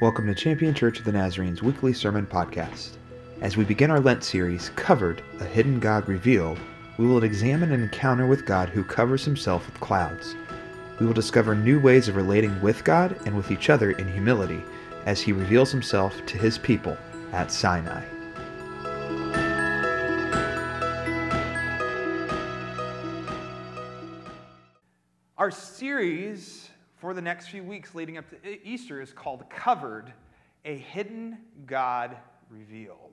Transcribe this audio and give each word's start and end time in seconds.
Welcome 0.00 0.26
to 0.26 0.34
Champion 0.34 0.74
Church 0.74 0.98
of 0.98 1.04
the 1.04 1.12
Nazarene's 1.12 1.62
weekly 1.62 1.92
sermon 1.92 2.26
podcast. 2.26 2.96
As 3.40 3.56
we 3.56 3.64
begin 3.64 3.92
our 3.92 4.00
Lent 4.00 4.24
series, 4.24 4.70
Covered, 4.70 5.22
a 5.38 5.44
Hidden 5.44 5.78
God 5.78 6.08
Revealed, 6.08 6.58
we 6.98 7.06
will 7.06 7.22
examine 7.22 7.70
an 7.70 7.80
encounter 7.80 8.26
with 8.26 8.44
God 8.44 8.68
who 8.68 8.82
covers 8.82 9.24
himself 9.24 9.64
with 9.66 9.80
clouds. 9.80 10.34
We 10.98 11.06
will 11.06 11.12
discover 11.12 11.54
new 11.54 11.78
ways 11.78 12.08
of 12.08 12.16
relating 12.16 12.60
with 12.60 12.82
God 12.82 13.16
and 13.24 13.36
with 13.36 13.52
each 13.52 13.70
other 13.70 13.92
in 13.92 14.12
humility 14.12 14.60
as 15.06 15.20
he 15.20 15.32
reveals 15.32 15.70
himself 15.70 16.26
to 16.26 16.38
his 16.38 16.58
people 16.58 16.98
at 17.32 17.52
Sinai. 17.52 18.02
Our 25.38 25.52
series 25.52 26.63
for 27.04 27.12
the 27.12 27.20
next 27.20 27.48
few 27.48 27.62
weeks 27.62 27.94
leading 27.94 28.16
up 28.16 28.24
to 28.30 28.66
Easter 28.66 29.02
is 29.02 29.12
called 29.12 29.44
Covered, 29.50 30.10
a 30.64 30.74
Hidden 30.74 31.36
God 31.66 32.16
Revealed. 32.48 33.12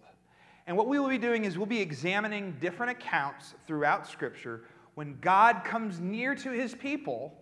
And 0.66 0.78
what 0.78 0.88
we 0.88 0.98
will 0.98 1.10
be 1.10 1.18
doing 1.18 1.44
is 1.44 1.58
we'll 1.58 1.66
be 1.66 1.82
examining 1.82 2.56
different 2.62 2.94
accounts 2.94 3.54
throughout 3.68 4.08
Scripture 4.08 4.62
when 4.94 5.18
God 5.20 5.66
comes 5.66 6.00
near 6.00 6.36
to 6.36 6.52
his 6.52 6.74
people, 6.74 7.38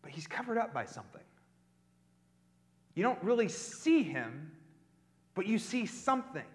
but 0.00 0.10
he's 0.10 0.26
covered 0.26 0.56
up 0.56 0.72
by 0.72 0.86
something. 0.86 1.20
You 2.94 3.02
don't 3.02 3.22
really 3.22 3.48
see 3.48 4.02
him, 4.02 4.50
but 5.34 5.46
you 5.46 5.58
see 5.58 5.84
something. 5.84 6.46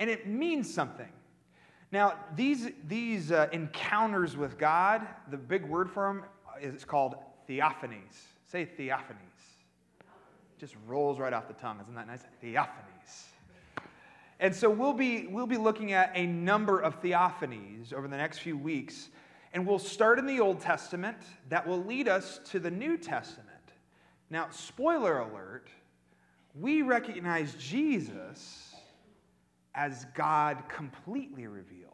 And 0.00 0.10
it 0.10 0.26
means 0.26 0.74
something. 0.74 1.12
Now, 1.92 2.14
these, 2.34 2.70
these 2.88 3.30
uh, 3.30 3.48
encounters 3.52 4.36
with 4.36 4.58
God, 4.58 5.06
the 5.30 5.36
big 5.36 5.64
word 5.64 5.88
for 5.88 6.06
them 6.08 6.24
is 6.60 6.84
called 6.84 7.16
theophanies. 7.48 8.26
Say 8.46 8.68
theophanies. 8.78 9.16
Just 10.58 10.74
rolls 10.86 11.18
right 11.18 11.32
off 11.32 11.48
the 11.48 11.54
tongue. 11.54 11.78
Isn't 11.80 11.94
that 11.94 12.06
nice? 12.06 12.22
Theophanies. 12.42 13.24
And 14.38 14.54
so 14.54 14.70
we'll 14.70 14.94
be, 14.94 15.26
we'll 15.26 15.46
be 15.46 15.58
looking 15.58 15.92
at 15.92 16.12
a 16.14 16.26
number 16.26 16.80
of 16.80 17.02
theophanies 17.02 17.92
over 17.92 18.08
the 18.08 18.16
next 18.16 18.38
few 18.38 18.56
weeks. 18.56 19.10
And 19.52 19.66
we'll 19.66 19.78
start 19.78 20.18
in 20.18 20.26
the 20.26 20.40
Old 20.40 20.60
Testament 20.60 21.18
that 21.48 21.66
will 21.66 21.84
lead 21.84 22.08
us 22.08 22.40
to 22.50 22.58
the 22.58 22.70
New 22.70 22.96
Testament. 22.96 23.48
Now, 24.30 24.48
spoiler 24.50 25.18
alert, 25.18 25.68
we 26.54 26.82
recognize 26.82 27.54
Jesus 27.54 28.74
as 29.74 30.06
God 30.14 30.62
completely 30.68 31.46
revealed. 31.46 31.90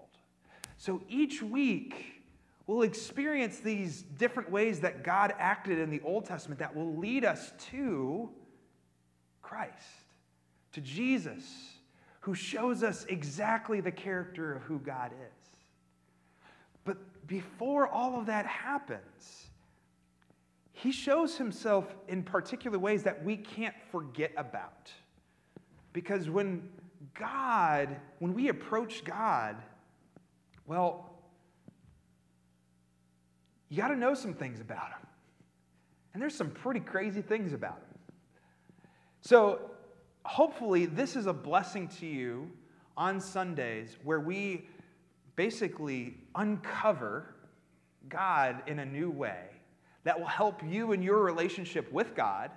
So 0.77 1.01
each 1.09 1.43
week, 1.43 2.16
we'll 2.67 2.83
experience 2.83 3.61
these 3.61 4.03
different 4.03 4.51
ways 4.51 4.81
that 4.81 5.05
God 5.05 5.35
acted 5.39 5.79
in 5.79 5.91
the 5.91 6.01
Old 6.01 6.25
Testament 6.25 6.59
that 6.61 6.75
will 6.75 6.97
lead 6.97 7.25
us 7.25 7.53
to 7.71 8.29
Christ, 9.43 9.73
to 10.73 10.81
Jesus, 10.81 11.45
who 12.21 12.35
shows 12.35 12.83
us 12.83 13.05
exactly 13.09 13.81
the 13.81 13.93
character 13.93 14.53
of 14.53 14.63
who 14.63 14.81
God 14.81 15.13
is. 15.13 15.49
But 16.85 16.97
before 17.27 17.87
all 17.87 18.19
of 18.19 18.27
that 18.27 18.47
happens, 18.47 19.47
he 20.73 20.91
shows 20.91 21.37
himself 21.37 21.95
in 22.09 22.23
particular 22.23 22.79
ways 22.79 23.05
that 23.05 23.25
we 23.25 23.37
can't 23.37 23.75
forget 23.91 24.33
about. 24.37 24.91
Because 25.93 26.29
when 26.29 26.69
God, 27.15 27.97
when 28.19 28.35
we 28.35 28.49
approach 28.49 29.05
God, 29.05 29.57
well, 30.67 31.16
you 33.69 33.77
got 33.77 33.89
to 33.89 33.97
know 33.97 34.15
some 34.15 34.35
things 34.35 34.61
about 34.61 34.89
him. 34.89 35.07
And 36.13 36.23
there's 36.23 36.35
some 36.35 36.51
pretty 36.51 36.81
crazy 36.81 37.21
things 37.21 37.53
about 37.53 37.77
him. 37.77 37.99
So, 39.21 39.71
hopefully, 40.25 40.87
this 40.87 41.17
is 41.17 41.27
a 41.27 41.33
blessing 41.33 41.89
to 42.01 42.07
you 42.07 42.51
on 42.97 43.21
Sundays 43.21 43.97
where 44.03 44.21
we 44.21 44.69
basically 45.35 46.15
uncover 46.35 47.35
God 48.09 48.63
in 48.67 48.79
a 48.79 48.87
new 48.87 49.11
way 49.11 49.45
that 50.05 50.19
will 50.19 50.27
help 50.27 50.63
you 50.65 50.93
in 50.93 51.03
your 51.03 51.23
relationship 51.23 51.91
with 51.93 52.15
God 52.15 52.51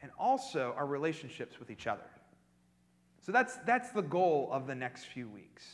and 0.00 0.10
also 0.18 0.74
our 0.76 0.86
relationships 0.86 1.58
with 1.58 1.70
each 1.70 1.86
other. 1.86 2.08
So 3.20 3.32
that's, 3.32 3.56
that's 3.66 3.90
the 3.90 4.02
goal 4.02 4.48
of 4.52 4.66
the 4.66 4.74
next 4.74 5.06
few 5.06 5.28
weeks. 5.28 5.66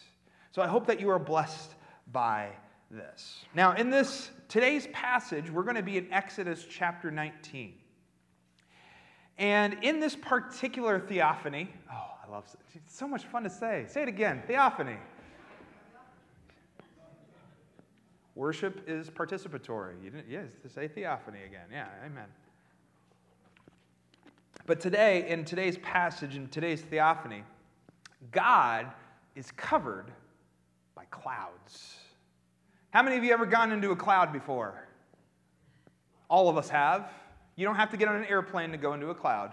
So 0.50 0.62
I 0.62 0.66
hope 0.66 0.86
that 0.86 1.00
you 1.00 1.10
are 1.10 1.18
blessed 1.18 1.74
by 2.10 2.50
this. 2.94 3.44
Now, 3.54 3.72
in 3.72 3.90
this 3.90 4.30
today's 4.48 4.86
passage, 4.92 5.50
we're 5.50 5.62
going 5.62 5.76
to 5.76 5.82
be 5.82 5.98
in 5.98 6.12
Exodus 6.12 6.66
chapter 6.68 7.10
19. 7.10 7.74
And 9.38 9.76
in 9.82 10.00
this 10.00 10.14
particular 10.14 11.00
theophany, 11.00 11.68
oh, 11.92 12.10
I 12.26 12.30
love 12.30 12.44
it. 12.52 12.60
It's 12.74 12.96
so 12.96 13.08
much 13.08 13.24
fun 13.24 13.42
to 13.42 13.50
say. 13.50 13.86
Say 13.88 14.02
it 14.02 14.08
again 14.08 14.42
theophany. 14.46 14.96
Worship 18.36 18.82
is 18.88 19.10
participatory. 19.10 20.02
You 20.02 20.10
didn't, 20.10 20.28
yes, 20.28 20.46
to 20.62 20.68
say 20.68 20.88
theophany 20.88 21.44
again. 21.46 21.66
Yeah, 21.70 21.86
amen. 22.04 22.26
But 24.66 24.80
today, 24.80 25.28
in 25.28 25.44
today's 25.44 25.78
passage, 25.78 26.36
in 26.36 26.48
today's 26.48 26.80
theophany, 26.80 27.44
God 28.32 28.86
is 29.36 29.50
covered 29.52 30.10
by 30.94 31.04
clouds. 31.10 31.96
How 32.94 33.02
many 33.02 33.16
of 33.16 33.24
you 33.24 33.32
ever 33.32 33.44
gone 33.44 33.72
into 33.72 33.90
a 33.90 33.96
cloud 33.96 34.32
before? 34.32 34.86
All 36.30 36.48
of 36.48 36.56
us 36.56 36.68
have. 36.68 37.10
You 37.56 37.66
don't 37.66 37.74
have 37.74 37.90
to 37.90 37.96
get 37.96 38.06
on 38.06 38.14
an 38.14 38.24
airplane 38.26 38.70
to 38.70 38.76
go 38.76 38.92
into 38.94 39.08
a 39.08 39.14
cloud. 39.16 39.50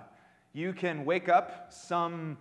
You 0.53 0.73
can 0.73 1.05
wake 1.05 1.27
up 1.27 1.73
some, 1.73 2.37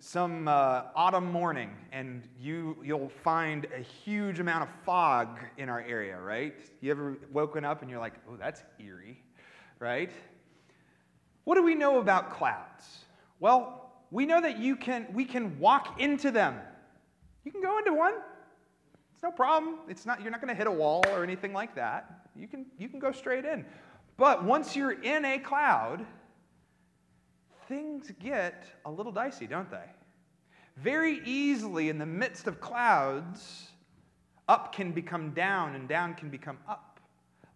some 0.00 0.46
uh, 0.46 0.82
autumn 0.94 1.32
morning 1.32 1.70
and 1.92 2.28
you, 2.38 2.76
you'll 2.84 3.08
find 3.08 3.68
a 3.74 3.80
huge 3.80 4.38
amount 4.38 4.64
of 4.64 4.68
fog 4.84 5.38
in 5.56 5.70
our 5.70 5.80
area, 5.80 6.20
right? 6.20 6.60
You 6.82 6.90
ever 6.90 7.16
woken 7.32 7.64
up 7.64 7.80
and 7.80 7.90
you're 7.90 7.98
like, 7.98 8.12
oh, 8.30 8.36
that's 8.38 8.62
eerie, 8.78 9.22
right? 9.78 10.12
What 11.44 11.54
do 11.54 11.62
we 11.62 11.74
know 11.74 12.00
about 12.00 12.34
clouds? 12.34 13.06
Well, 13.40 13.94
we 14.10 14.26
know 14.26 14.42
that 14.42 14.58
you 14.58 14.76
can, 14.76 15.06
we 15.14 15.24
can 15.24 15.58
walk 15.58 16.02
into 16.02 16.30
them. 16.30 16.56
You 17.46 17.50
can 17.50 17.62
go 17.62 17.78
into 17.78 17.94
one. 17.94 18.12
It's 19.18 19.24
no 19.24 19.32
problem. 19.32 19.80
It's 19.88 20.06
not, 20.06 20.22
you're 20.22 20.30
not 20.30 20.40
going 20.40 20.54
to 20.54 20.54
hit 20.54 20.68
a 20.68 20.70
wall 20.70 21.02
or 21.08 21.24
anything 21.24 21.52
like 21.52 21.74
that. 21.74 22.28
You 22.36 22.46
can, 22.46 22.66
you 22.78 22.88
can 22.88 23.00
go 23.00 23.10
straight 23.10 23.44
in. 23.44 23.66
But 24.16 24.44
once 24.44 24.76
you're 24.76 24.92
in 24.92 25.24
a 25.24 25.40
cloud, 25.40 26.06
things 27.66 28.12
get 28.20 28.66
a 28.84 28.90
little 28.92 29.10
dicey, 29.10 29.48
don't 29.48 29.68
they? 29.72 29.90
Very 30.76 31.20
easily, 31.24 31.88
in 31.88 31.98
the 31.98 32.06
midst 32.06 32.46
of 32.46 32.60
clouds, 32.60 33.72
up 34.46 34.72
can 34.72 34.92
become 34.92 35.32
down 35.32 35.74
and 35.74 35.88
down 35.88 36.14
can 36.14 36.30
become 36.30 36.58
up. 36.68 37.00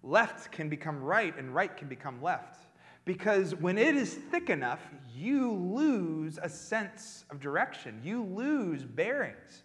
Left 0.02 0.50
can 0.50 0.68
become 0.68 1.00
right 1.00 1.38
and 1.38 1.54
right 1.54 1.76
can 1.76 1.86
become 1.86 2.20
left. 2.20 2.58
Because 3.04 3.54
when 3.54 3.78
it 3.78 3.94
is 3.94 4.14
thick 4.14 4.50
enough, 4.50 4.80
you 5.14 5.52
lose 5.52 6.40
a 6.42 6.48
sense 6.48 7.24
of 7.30 7.38
direction, 7.38 8.00
you 8.02 8.24
lose 8.24 8.82
bearings. 8.82 9.62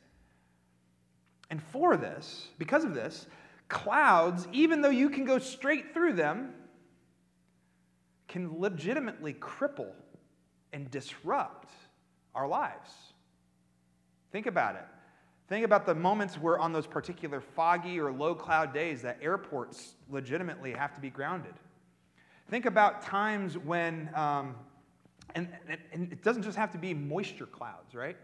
And 1.49 1.61
for 1.61 1.95
this, 1.95 2.47
because 2.57 2.83
of 2.83 2.93
this, 2.93 3.27
clouds, 3.69 4.47
even 4.51 4.81
though 4.81 4.89
you 4.89 5.09
can 5.09 5.25
go 5.25 5.39
straight 5.39 5.93
through 5.93 6.13
them, 6.13 6.53
can 8.27 8.59
legitimately 8.59 9.33
cripple 9.33 9.91
and 10.73 10.91
disrupt 10.91 11.69
our 12.35 12.47
lives. 12.47 12.91
Think 14.31 14.45
about 14.45 14.75
it. 14.75 14.85
Think 15.47 15.63
about 15.63 15.85
the 15.85 15.95
moments 15.95 16.35
where, 16.35 16.59
on 16.59 16.73
those 16.73 16.85
particular 16.85 17.39
foggy 17.39 17.99
or 17.99 18.11
low 18.11 18.35
cloud 18.35 18.73
days, 18.73 19.01
that 19.03 19.17
airports 19.21 19.93
legitimately 20.09 20.73
have 20.73 20.93
to 20.93 20.99
be 20.99 21.09
grounded. 21.09 21.53
Think 22.49 22.65
about 22.65 23.01
times 23.01 23.57
when, 23.57 24.09
um, 24.13 24.55
and, 25.35 25.47
and, 25.93 26.11
it 26.11 26.21
doesn't 26.21 26.43
just 26.43 26.57
have 26.57 26.71
to 26.71 26.77
be 26.77 26.93
moisture 26.93 27.45
clouds, 27.45 27.95
right? 27.95 28.17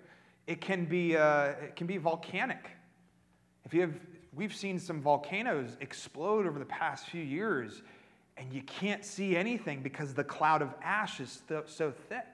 It 0.47 0.59
can 0.59 0.83
be, 0.83 1.15
uh, 1.15 1.51
it 1.61 1.75
can 1.77 1.87
be 1.87 1.97
volcanic 1.97 2.71
if 3.65 3.73
you 3.73 3.81
have, 3.81 3.93
we've 4.33 4.55
seen 4.55 4.79
some 4.79 5.01
volcanoes 5.01 5.77
explode 5.79 6.45
over 6.45 6.59
the 6.59 6.65
past 6.65 7.07
few 7.07 7.23
years, 7.23 7.81
and 8.37 8.51
you 8.51 8.61
can't 8.63 9.05
see 9.05 9.35
anything 9.35 9.81
because 9.81 10.13
the 10.13 10.23
cloud 10.23 10.61
of 10.61 10.73
ash 10.83 11.19
is 11.19 11.41
th- 11.47 11.63
so 11.67 11.91
thick. 12.09 12.25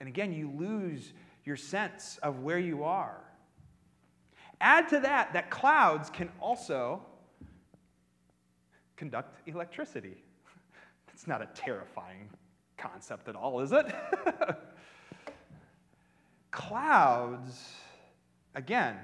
And 0.00 0.08
again, 0.08 0.32
you 0.32 0.50
lose 0.56 1.12
your 1.44 1.56
sense 1.56 2.18
of 2.22 2.40
where 2.40 2.58
you 2.58 2.84
are. 2.84 3.20
Add 4.60 4.88
to 4.88 5.00
that 5.00 5.32
that 5.32 5.50
clouds 5.50 6.10
can 6.10 6.30
also 6.40 7.02
conduct 8.96 9.46
electricity. 9.48 10.16
That's 11.06 11.26
not 11.26 11.42
a 11.42 11.48
terrifying 11.54 12.28
concept 12.76 13.28
at 13.28 13.36
all, 13.36 13.60
is 13.60 13.72
it? 13.72 13.86
clouds, 16.50 17.74
again, 18.54 18.96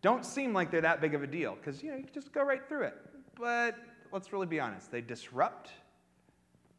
don't 0.00 0.24
seem 0.24 0.52
like 0.52 0.70
they're 0.70 0.80
that 0.80 1.00
big 1.00 1.14
of 1.14 1.22
a 1.22 1.26
deal 1.26 1.56
because 1.56 1.82
you 1.82 1.90
know 1.90 1.96
you 1.96 2.06
just 2.14 2.32
go 2.32 2.42
right 2.42 2.66
through 2.68 2.84
it. 2.84 2.96
But 3.38 3.76
let's 4.12 4.32
really 4.32 4.46
be 4.46 4.60
honest, 4.60 4.90
they 4.90 5.00
disrupt 5.00 5.70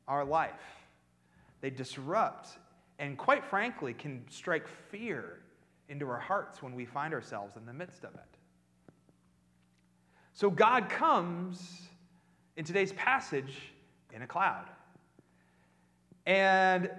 our 0.07 0.25
life. 0.25 0.53
they 1.61 1.69
disrupt, 1.69 2.57
and 2.99 3.17
quite 3.17 3.43
frankly, 3.45 3.93
can 3.93 4.23
strike 4.29 4.67
fear 4.89 5.39
into 5.89 6.07
our 6.07 6.19
hearts 6.19 6.63
when 6.63 6.73
we 6.73 6.85
find 6.85 7.13
ourselves 7.13 7.57
in 7.57 7.65
the 7.65 7.73
midst 7.73 8.03
of 8.03 8.13
it. 8.15 8.37
So 10.33 10.49
God 10.49 10.89
comes 10.89 11.89
in 12.55 12.63
today's 12.63 12.93
passage 12.93 13.73
in 14.13 14.21
a 14.21 14.27
cloud. 14.27 14.65
And 16.25 16.89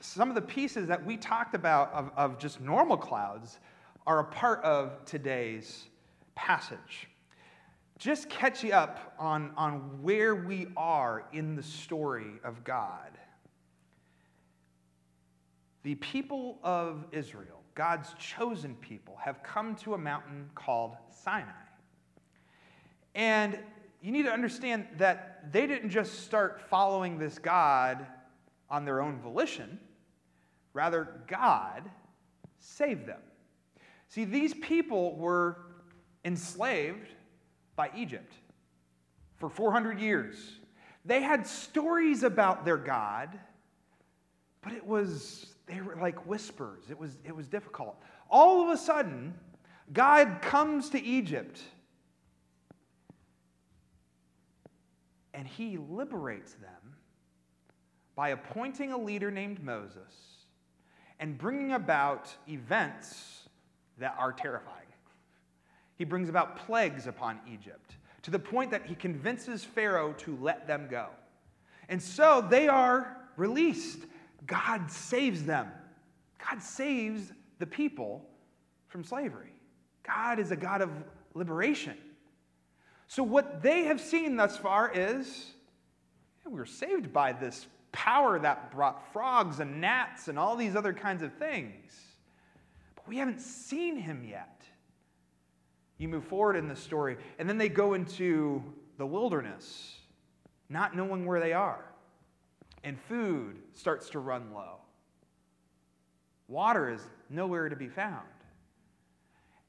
some 0.00 0.28
of 0.28 0.34
the 0.34 0.42
pieces 0.42 0.88
that 0.88 1.04
we 1.04 1.16
talked 1.16 1.54
about 1.54 1.92
of, 1.92 2.10
of 2.16 2.38
just 2.38 2.60
normal 2.60 2.96
clouds 2.96 3.60
are 4.06 4.20
a 4.20 4.24
part 4.24 4.62
of 4.62 5.04
today's 5.04 5.84
passage. 6.34 7.08
Just 7.98 8.28
catch 8.28 8.62
you 8.62 8.72
up 8.72 9.14
on, 9.18 9.52
on 9.56 10.02
where 10.02 10.34
we 10.34 10.66
are 10.76 11.24
in 11.32 11.54
the 11.56 11.62
story 11.62 12.32
of 12.44 12.64
God. 12.64 13.18
The 15.84 15.94
people 15.96 16.58
of 16.62 17.04
Israel, 17.12 17.60
God's 17.74 18.14
chosen 18.18 18.74
people, 18.76 19.16
have 19.22 19.42
come 19.42 19.74
to 19.76 19.94
a 19.94 19.98
mountain 19.98 20.50
called 20.54 20.96
Sinai. 21.10 21.50
And 23.14 23.58
you 24.02 24.12
need 24.12 24.24
to 24.24 24.32
understand 24.32 24.86
that 24.98 25.52
they 25.52 25.66
didn't 25.66 25.90
just 25.90 26.24
start 26.24 26.60
following 26.68 27.18
this 27.18 27.38
God 27.38 28.04
on 28.68 28.84
their 28.84 29.00
own 29.00 29.18
volition, 29.18 29.78
rather, 30.72 31.20
God 31.26 31.88
saved 32.58 33.06
them. 33.06 33.20
See, 34.08 34.24
these 34.24 34.54
people 34.54 35.16
were 35.16 35.58
enslaved 36.24 37.08
by 37.76 37.90
Egypt 37.96 38.32
for 39.36 39.48
400 39.48 39.98
years. 39.98 40.36
They 41.04 41.20
had 41.20 41.46
stories 41.46 42.22
about 42.22 42.64
their 42.64 42.76
God, 42.76 43.38
but 44.62 44.72
it 44.72 44.86
was, 44.86 45.46
they 45.66 45.80
were 45.80 45.96
like 45.96 46.26
whispers. 46.26 46.84
It 46.90 46.98
was, 46.98 47.18
it 47.24 47.34
was 47.34 47.46
difficult. 47.46 48.00
All 48.30 48.62
of 48.62 48.70
a 48.70 48.76
sudden, 48.76 49.34
God 49.92 50.38
comes 50.40 50.90
to 50.90 51.02
Egypt 51.02 51.60
and 55.34 55.46
he 55.46 55.76
liberates 55.76 56.54
them 56.54 56.94
by 58.14 58.30
appointing 58.30 58.92
a 58.92 58.96
leader 58.96 59.30
named 59.30 59.62
Moses 59.62 60.14
and 61.20 61.36
bringing 61.36 61.72
about 61.72 62.32
events 62.48 63.43
that 63.98 64.16
are 64.18 64.32
terrifying. 64.32 64.86
He 65.96 66.04
brings 66.04 66.28
about 66.28 66.56
plagues 66.66 67.06
upon 67.06 67.38
Egypt 67.50 67.96
to 68.22 68.30
the 68.30 68.38
point 68.38 68.70
that 68.70 68.86
he 68.86 68.94
convinces 68.94 69.64
Pharaoh 69.64 70.14
to 70.18 70.36
let 70.40 70.66
them 70.66 70.88
go. 70.90 71.08
And 71.88 72.02
so 72.02 72.44
they 72.48 72.68
are 72.68 73.16
released. 73.36 74.00
God 74.46 74.90
saves 74.90 75.44
them. 75.44 75.68
God 76.50 76.62
saves 76.62 77.32
the 77.58 77.66
people 77.66 78.24
from 78.88 79.04
slavery. 79.04 79.52
God 80.02 80.38
is 80.38 80.50
a 80.50 80.56
God 80.56 80.80
of 80.80 80.90
liberation. 81.34 81.96
So, 83.06 83.22
what 83.22 83.62
they 83.62 83.84
have 83.84 84.00
seen 84.00 84.36
thus 84.36 84.56
far 84.56 84.90
is 84.94 85.52
yeah, 86.44 86.52
we 86.52 86.58
were 86.58 86.66
saved 86.66 87.12
by 87.12 87.32
this 87.32 87.66
power 87.92 88.38
that 88.38 88.72
brought 88.72 89.12
frogs 89.12 89.60
and 89.60 89.80
gnats 89.80 90.28
and 90.28 90.38
all 90.38 90.56
these 90.56 90.74
other 90.74 90.92
kinds 90.92 91.22
of 91.22 91.32
things. 91.34 91.92
But 93.04 93.10
we 93.10 93.18
haven't 93.18 93.40
seen 93.40 93.96
him 93.96 94.24
yet. 94.24 94.62
You 95.98 96.08
move 96.08 96.24
forward 96.24 96.56
in 96.56 96.68
the 96.68 96.76
story, 96.76 97.16
and 97.38 97.48
then 97.48 97.58
they 97.58 97.68
go 97.68 97.94
into 97.94 98.62
the 98.98 99.06
wilderness, 99.06 99.96
not 100.68 100.96
knowing 100.96 101.26
where 101.26 101.40
they 101.40 101.52
are. 101.52 101.84
And 102.82 102.98
food 103.00 103.58
starts 103.72 104.10
to 104.10 104.18
run 104.18 104.52
low. 104.52 104.78
Water 106.48 106.90
is 106.90 107.00
nowhere 107.30 107.68
to 107.68 107.76
be 107.76 107.88
found. 107.88 108.26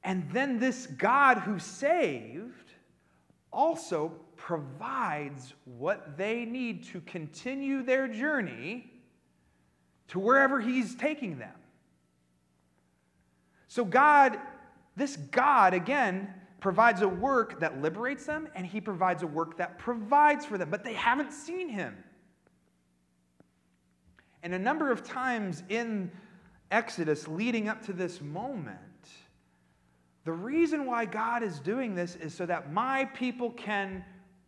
And 0.04 0.30
then 0.30 0.58
this 0.58 0.86
God 0.86 1.38
who 1.38 1.58
saved 1.58 2.72
also 3.52 4.12
provides 4.36 5.54
what 5.64 6.16
they 6.16 6.44
need 6.44 6.84
to 6.84 7.00
continue 7.02 7.82
their 7.82 8.06
journey 8.06 8.92
to 10.08 10.18
wherever 10.18 10.60
He's 10.60 10.94
taking 10.94 11.38
them. 11.38 11.54
So, 13.76 13.84
God 13.84 14.38
this 14.96 15.16
God, 15.16 15.74
again, 15.74 16.32
provides 16.60 17.02
a 17.02 17.08
work 17.08 17.60
that 17.60 17.82
liberates 17.82 18.24
them, 18.24 18.48
and 18.54 18.66
he 18.66 18.80
provides 18.80 19.22
a 19.22 19.26
work 19.26 19.58
that 19.58 19.78
provides 19.78 20.46
for 20.46 20.56
them, 20.56 20.70
but 20.70 20.82
they 20.82 20.94
haven't 20.94 21.32
seen 21.32 21.68
him. 21.68 21.94
And 24.42 24.54
a 24.54 24.58
number 24.58 24.90
of 24.90 25.04
times 25.04 25.62
in 25.68 26.10
Exodus 26.70 27.28
leading 27.28 27.68
up 27.68 27.84
to 27.84 27.92
this 27.92 28.22
moment, 28.22 28.78
the 30.24 30.32
reason 30.32 30.86
why 30.86 31.04
God 31.04 31.42
is 31.42 31.60
doing 31.60 31.94
this 31.94 32.16
is 32.16 32.32
so 32.32 32.46
that 32.46 32.72
my 32.72 33.04
people 33.04 33.50
can 33.50 34.02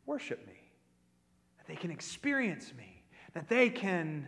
worship 0.06 0.46
me, 0.46 0.72
that 1.58 1.66
they 1.66 1.76
can 1.76 1.90
experience 1.90 2.72
me, 2.74 3.02
that 3.34 3.50
they 3.50 3.68
can 3.68 4.26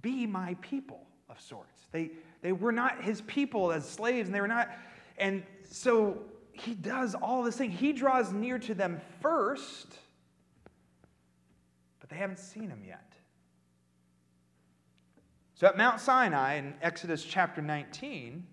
be 0.00 0.26
my 0.26 0.54
people 0.62 1.06
of 1.28 1.38
sorts. 1.38 1.82
They, 1.92 2.12
they 2.42 2.52
were 2.52 2.72
not 2.72 3.02
his 3.02 3.20
people 3.22 3.72
as 3.72 3.88
slaves, 3.88 4.28
and 4.28 4.34
they 4.34 4.40
were 4.40 4.48
not 4.48 4.68
and 5.18 5.42
so 5.64 6.18
he 6.52 6.74
does 6.74 7.14
all 7.14 7.42
this 7.42 7.56
thing. 7.56 7.70
He 7.70 7.92
draws 7.92 8.32
near 8.32 8.58
to 8.60 8.74
them 8.74 9.00
first, 9.20 9.98
but 12.00 12.08
they 12.08 12.16
haven't 12.16 12.38
seen 12.38 12.70
him 12.70 12.82
yet. 12.86 13.12
So 15.54 15.66
at 15.66 15.76
Mount 15.76 16.00
Sinai 16.00 16.54
in 16.54 16.74
Exodus 16.80 17.24
chapter 17.24 17.60
19, 17.60 18.46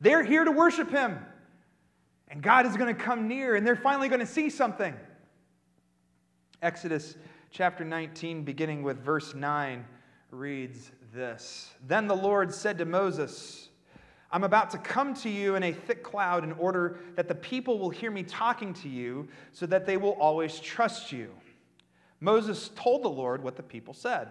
they're 0.00 0.22
here 0.22 0.44
to 0.44 0.52
worship 0.52 0.90
him. 0.90 1.18
And 2.28 2.42
God 2.42 2.66
is 2.66 2.76
going 2.76 2.94
to 2.94 3.00
come 3.00 3.26
near, 3.26 3.56
and 3.56 3.66
they're 3.66 3.74
finally 3.74 4.08
going 4.08 4.20
to 4.20 4.26
see 4.26 4.50
something. 4.50 4.94
Exodus 6.62 7.16
chapter 7.50 7.84
19, 7.84 8.44
beginning 8.44 8.82
with 8.82 9.02
verse 9.02 9.34
9, 9.34 9.84
reads 10.30 10.92
this 11.12 11.70
Then 11.86 12.06
the 12.06 12.16
Lord 12.16 12.52
said 12.52 12.78
to 12.78 12.84
Moses, 12.84 13.68
I'm 14.30 14.44
about 14.44 14.70
to 14.70 14.78
come 14.78 15.14
to 15.14 15.30
you 15.30 15.54
in 15.54 15.62
a 15.62 15.72
thick 15.72 16.02
cloud 16.02 16.44
in 16.44 16.52
order 16.52 16.98
that 17.16 17.28
the 17.28 17.34
people 17.34 17.78
will 17.78 17.90
hear 17.90 18.10
me 18.10 18.22
talking 18.22 18.74
to 18.74 18.88
you 18.88 19.28
so 19.52 19.64
that 19.66 19.86
they 19.86 19.96
will 19.96 20.12
always 20.12 20.60
trust 20.60 21.12
you. 21.12 21.30
Moses 22.20 22.70
told 22.74 23.04
the 23.04 23.08
Lord 23.08 23.42
what 23.42 23.56
the 23.56 23.62
people 23.62 23.94
said. 23.94 24.28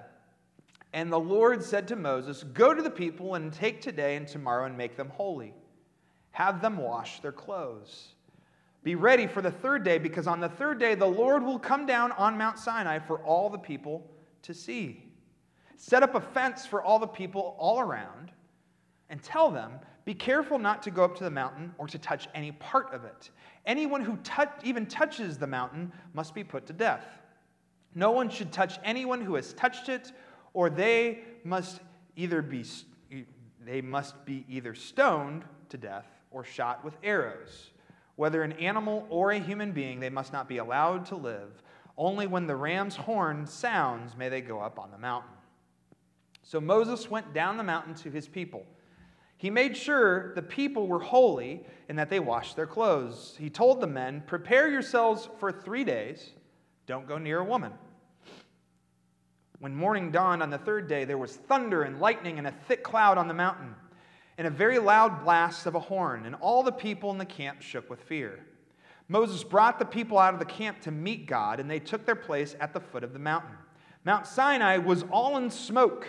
And 0.94 1.12
the 1.12 1.20
Lord 1.20 1.64
said 1.64 1.88
to 1.90 1.96
Moses, 1.96 2.44
Go 2.44 2.74
to 2.74 2.82
the 2.82 2.90
people 2.90 3.36
and 3.36 3.52
take 3.52 3.82
today 3.82 4.16
and 4.16 4.28
tomorrow 4.28 4.66
and 4.66 4.78
make 4.78 4.96
them 4.96 5.10
holy. 5.10 5.54
Have 6.32 6.62
them 6.62 6.78
wash 6.78 7.20
their 7.20 7.32
clothes. 7.32 8.14
Be 8.84 8.96
ready 8.96 9.28
for 9.28 9.42
the 9.42 9.52
third 9.52 9.84
day, 9.84 9.98
because 9.98 10.28
on 10.28 10.40
the 10.40 10.50
third 10.50 10.80
day 10.80 10.96
the 10.96 11.06
Lord 11.06 11.44
will 11.44 11.60
come 11.60 11.86
down 11.86 12.12
on 12.14 12.38
Mount 12.38 12.58
Sinai 12.60 13.00
for 13.00 13.20
all 13.20 13.50
the 13.50 13.58
people 13.58 14.10
to 14.44 14.54
see. 14.54 15.07
Set 15.78 16.02
up 16.02 16.16
a 16.16 16.22
fence 16.22 16.66
for 16.66 16.82
all 16.82 16.98
the 16.98 17.08
people 17.08 17.56
all 17.60 17.80
around 17.80 18.32
and 19.10 19.22
tell 19.22 19.52
them, 19.52 19.74
Be 20.06 20.14
careful 20.14 20.58
not 20.58 20.82
to 20.84 20.92
go 20.92 21.04
up 21.04 21.16
to 21.18 21.24
the 21.24 21.30
mountain 21.30 21.74
or 21.78 21.88
to 21.88 22.00
touch 22.00 22.28
any 22.34 22.52
part 22.54 22.94
of 22.94 23.06
it. 23.06 23.30
Anyone 23.66 24.02
who 24.02 24.18
touch, 24.18 24.52
even 24.64 24.88
touches 24.88 25.38
the 25.38 25.48
mountain 25.48 25.92
must 26.14 26.34
be 26.34 26.44
put 26.44 26.66
to 26.66 26.74
death. 26.74 27.06
No 27.94 28.12
one 28.12 28.30
should 28.30 28.52
touch 28.52 28.80
anyone 28.84 29.22
who 29.22 29.36
has 29.36 29.54
touched 29.54 29.88
it, 29.88 30.12
or 30.54 30.70
they 30.70 31.20
must 31.44 31.80
either 32.16 32.42
be 32.42 32.66
they 33.64 33.82
must 33.82 34.26
be 34.26 34.46
either 34.48 34.74
stoned 34.74 35.44
to 35.70 35.78
death 35.78 36.08
or 36.32 36.44
shot 36.44 36.84
with 36.86 36.98
arrows. 37.04 37.72
Whether 38.16 38.42
an 38.42 38.54
animal 38.54 39.06
or 39.10 39.32
a 39.32 39.40
human 39.40 39.74
being, 39.74 40.00
they 40.00 40.10
must 40.10 40.34
not 40.34 40.48
be 40.48 40.58
allowed 40.58 41.06
to 41.08 41.16
live. 41.16 41.62
Only 41.98 42.28
when 42.28 42.48
the 42.48 42.56
ram's 42.56 42.96
horn 42.96 43.46
sounds 43.46 44.16
may 44.16 44.30
they 44.30 44.42
go 44.42 44.60
up 44.60 44.80
on 44.80 44.90
the 44.92 44.98
mountain. 44.98 45.37
So 46.48 46.62
Moses 46.62 47.12
went 47.12 47.34
down 47.34 47.58
the 47.58 47.64
mountain 47.64 47.94
to 47.96 48.10
his 48.10 48.26
people. 48.26 48.66
He 49.36 49.50
made 49.50 49.76
sure 49.76 50.34
the 50.34 50.42
people 50.42 50.88
were 50.88 51.02
holy 51.02 51.66
and 51.90 52.00
that 52.00 52.10
they 52.10 52.22
washed 52.22 52.56
their 52.56 52.66
clothes. 52.66 53.36
He 53.38 53.50
told 53.50 53.82
the 53.82 53.88
men, 53.88 54.24
Prepare 54.26 54.70
yourselves 54.70 55.28
for 55.40 55.52
three 55.52 55.84
days. 55.84 56.32
Don't 56.86 57.06
go 57.06 57.18
near 57.18 57.40
a 57.40 57.44
woman. 57.44 57.74
When 59.60 59.76
morning 59.76 60.10
dawned 60.10 60.42
on 60.42 60.50
the 60.50 60.58
third 60.58 60.88
day, 60.88 61.04
there 61.04 61.18
was 61.18 61.36
thunder 61.36 61.84
and 61.84 62.00
lightning 62.00 62.38
and 62.38 62.48
a 62.48 62.56
thick 62.70 62.82
cloud 62.82 63.18
on 63.18 63.28
the 63.28 63.34
mountain, 63.34 63.76
and 64.38 64.48
a 64.48 64.52
very 64.52 64.80
loud 64.80 65.26
blast 65.26 65.66
of 65.66 65.76
a 65.76 65.82
horn, 65.82 66.26
and 66.26 66.34
all 66.36 66.64
the 66.64 66.72
people 66.72 67.12
in 67.12 67.18
the 67.18 67.26
camp 67.26 67.62
shook 67.62 67.90
with 67.90 68.00
fear. 68.04 68.46
Moses 69.10 69.44
brought 69.44 69.80
the 69.80 69.86
people 69.86 70.18
out 70.18 70.34
of 70.34 70.40
the 70.40 70.46
camp 70.46 70.80
to 70.84 70.92
meet 70.92 71.28
God, 71.28 71.60
and 71.60 71.70
they 71.70 71.80
took 71.80 72.06
their 72.06 72.16
place 72.16 72.56
at 72.62 72.72
the 72.72 72.80
foot 72.80 73.04
of 73.04 73.12
the 73.12 73.20
mountain. 73.20 73.58
Mount 74.06 74.26
Sinai 74.26 74.78
was 74.78 75.04
all 75.12 75.36
in 75.36 75.50
smoke 75.50 76.08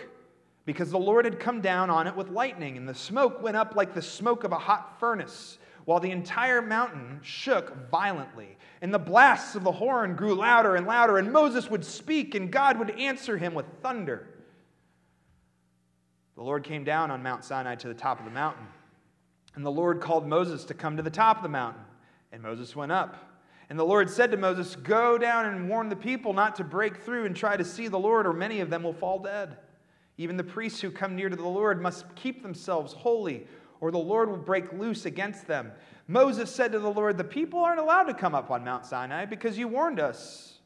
because 0.69 0.91
the 0.91 0.99
Lord 0.99 1.25
had 1.25 1.39
come 1.39 1.61
down 1.61 1.89
on 1.89 2.05
it 2.05 2.15
with 2.15 2.29
lightning, 2.29 2.77
and 2.77 2.87
the 2.87 2.93
smoke 2.93 3.41
went 3.41 3.57
up 3.57 3.75
like 3.75 3.95
the 3.95 4.03
smoke 4.03 4.43
of 4.43 4.51
a 4.51 4.59
hot 4.59 4.99
furnace, 4.99 5.57
while 5.85 5.99
the 5.99 6.11
entire 6.11 6.61
mountain 6.61 7.19
shook 7.23 7.89
violently. 7.89 8.55
And 8.83 8.93
the 8.93 8.99
blasts 8.99 9.55
of 9.55 9.63
the 9.63 9.71
horn 9.71 10.15
grew 10.15 10.35
louder 10.35 10.75
and 10.75 10.85
louder, 10.85 11.17
and 11.17 11.33
Moses 11.33 11.71
would 11.71 11.83
speak, 11.83 12.35
and 12.35 12.51
God 12.51 12.77
would 12.77 12.91
answer 12.99 13.35
him 13.35 13.55
with 13.55 13.65
thunder. 13.81 14.27
the 16.35 16.43
Lord 16.43 16.63
came 16.63 16.83
down 16.83 17.09
on 17.09 17.23
Mount 17.23 17.43
Sinai 17.43 17.73
to 17.73 17.87
the 17.87 17.95
top 17.95 18.19
of 18.19 18.25
the 18.25 18.31
mountain. 18.31 18.67
And 19.55 19.65
the 19.65 19.71
Lord 19.71 19.99
called 19.99 20.27
Moses 20.27 20.65
to 20.65 20.75
come 20.75 20.97
to 20.97 21.01
the 21.01 21.09
top 21.09 21.37
of 21.37 21.41
the 21.41 21.49
mountain. 21.49 21.81
And 22.31 22.43
Moses 22.43 22.75
went 22.75 22.91
up. 22.91 23.17
And 23.71 23.79
the 23.79 23.83
Lord 23.83 24.07
said 24.07 24.29
to 24.29 24.37
Moses, 24.37 24.75
Go 24.75 25.17
down 25.17 25.47
and 25.47 25.67
warn 25.67 25.89
the 25.89 25.95
people 25.95 26.31
not 26.31 26.57
to 26.57 26.63
break 26.63 26.97
through 26.97 27.25
and 27.25 27.35
try 27.35 27.57
to 27.57 27.65
see 27.65 27.87
the 27.87 27.97
Lord, 27.97 28.27
or 28.27 28.33
many 28.33 28.59
of 28.59 28.69
them 28.69 28.83
will 28.83 28.93
fall 28.93 29.17
dead. 29.17 29.57
Even 30.19 30.35
the 30.35 30.43
priests 30.43 30.81
who 30.81 30.91
come 30.91 31.15
near 31.15 31.29
to 31.29 31.35
the 31.37 31.47
Lord 31.47 31.81
must 31.81 32.13
keep 32.13 32.43
themselves 32.43 32.91
holy, 32.91 33.47
or 33.79 33.89
the 33.89 33.97
Lord 33.97 34.29
will 34.29 34.35
break 34.35 34.73
loose 34.73 35.05
against 35.05 35.47
them. 35.47 35.71
Moses 36.09 36.53
said 36.53 36.73
to 36.73 36.79
the 36.79 36.91
Lord, 36.91 37.17
The 37.17 37.23
people 37.23 37.61
aren't 37.61 37.79
allowed 37.79 38.03
to 38.03 38.13
come 38.13 38.35
up 38.35 38.51
on 38.51 38.65
Mount 38.65 38.85
Sinai 38.85 39.23
because 39.23 39.57
you 39.57 39.69
warned 39.69 40.01
us 40.01 40.59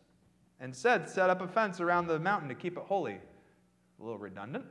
and 0.59 0.75
said, 0.75 1.07
Set 1.07 1.29
up 1.29 1.39
a 1.39 1.47
fence 1.47 1.79
around 1.79 2.07
the 2.07 2.17
mountain 2.17 2.49
to 2.49 2.55
keep 2.55 2.77
it 2.77 2.83
holy. 2.83 3.19
A 3.99 4.03
little 4.03 4.17
redundant. 4.17 4.65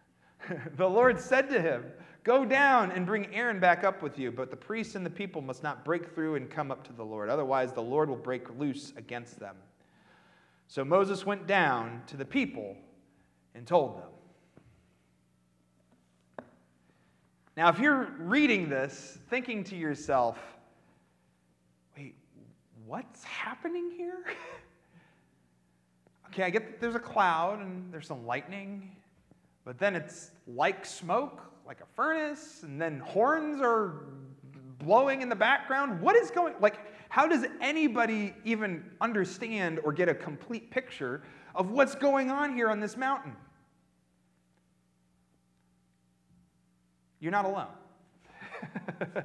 the 0.76 0.90
Lord 0.90 1.20
said 1.20 1.48
to 1.50 1.62
him, 1.62 1.84
Go 2.24 2.44
down 2.44 2.90
and 2.90 3.06
bring 3.06 3.32
Aaron 3.32 3.60
back 3.60 3.84
up 3.84 4.02
with 4.02 4.18
you, 4.18 4.32
but 4.32 4.50
the 4.50 4.56
priests 4.56 4.96
and 4.96 5.06
the 5.06 5.10
people 5.10 5.40
must 5.40 5.62
not 5.62 5.84
break 5.84 6.12
through 6.16 6.34
and 6.34 6.50
come 6.50 6.72
up 6.72 6.82
to 6.88 6.92
the 6.92 7.04
Lord. 7.04 7.28
Otherwise, 7.28 7.72
the 7.72 7.80
Lord 7.80 8.08
will 8.08 8.16
break 8.16 8.58
loose 8.58 8.92
against 8.96 9.38
them. 9.38 9.54
So 10.66 10.84
Moses 10.84 11.24
went 11.24 11.46
down 11.46 12.02
to 12.08 12.16
the 12.16 12.24
people 12.24 12.76
and 13.54 13.66
told 13.66 13.96
them. 13.96 14.08
Now, 17.56 17.68
if 17.68 17.78
you're 17.78 18.08
reading 18.18 18.68
this, 18.68 19.18
thinking 19.28 19.64
to 19.64 19.76
yourself, 19.76 20.38
wait, 21.96 22.14
what's 22.86 23.22
happening 23.24 23.90
here? 23.90 24.24
okay, 26.28 26.44
I 26.44 26.50
get 26.50 26.66
that 26.66 26.80
there's 26.80 26.94
a 26.94 27.00
cloud 27.00 27.60
and 27.60 27.92
there's 27.92 28.06
some 28.06 28.24
lightning, 28.24 28.90
but 29.64 29.78
then 29.78 29.94
it's 29.94 30.30
like 30.46 30.86
smoke, 30.86 31.42
like 31.66 31.80
a 31.80 31.86
furnace, 31.94 32.62
and 32.62 32.80
then 32.80 33.00
horns 33.00 33.60
are 33.62 34.04
blowing 34.78 35.20
in 35.20 35.28
the 35.28 35.36
background. 35.36 36.00
What 36.00 36.16
is 36.16 36.30
going 36.30 36.54
like 36.60 36.78
how 37.10 37.26
does 37.26 37.44
anybody 37.60 38.32
even 38.44 38.84
understand 39.00 39.80
or 39.84 39.92
get 39.92 40.08
a 40.08 40.14
complete 40.14 40.70
picture 40.70 41.22
of 41.54 41.70
what's 41.70 41.94
going 41.94 42.30
on 42.30 42.54
here 42.54 42.68
on 42.68 42.80
this 42.80 42.96
mountain? 42.96 43.36
You're 47.20 47.32
not 47.32 47.44
alone. 47.44 47.66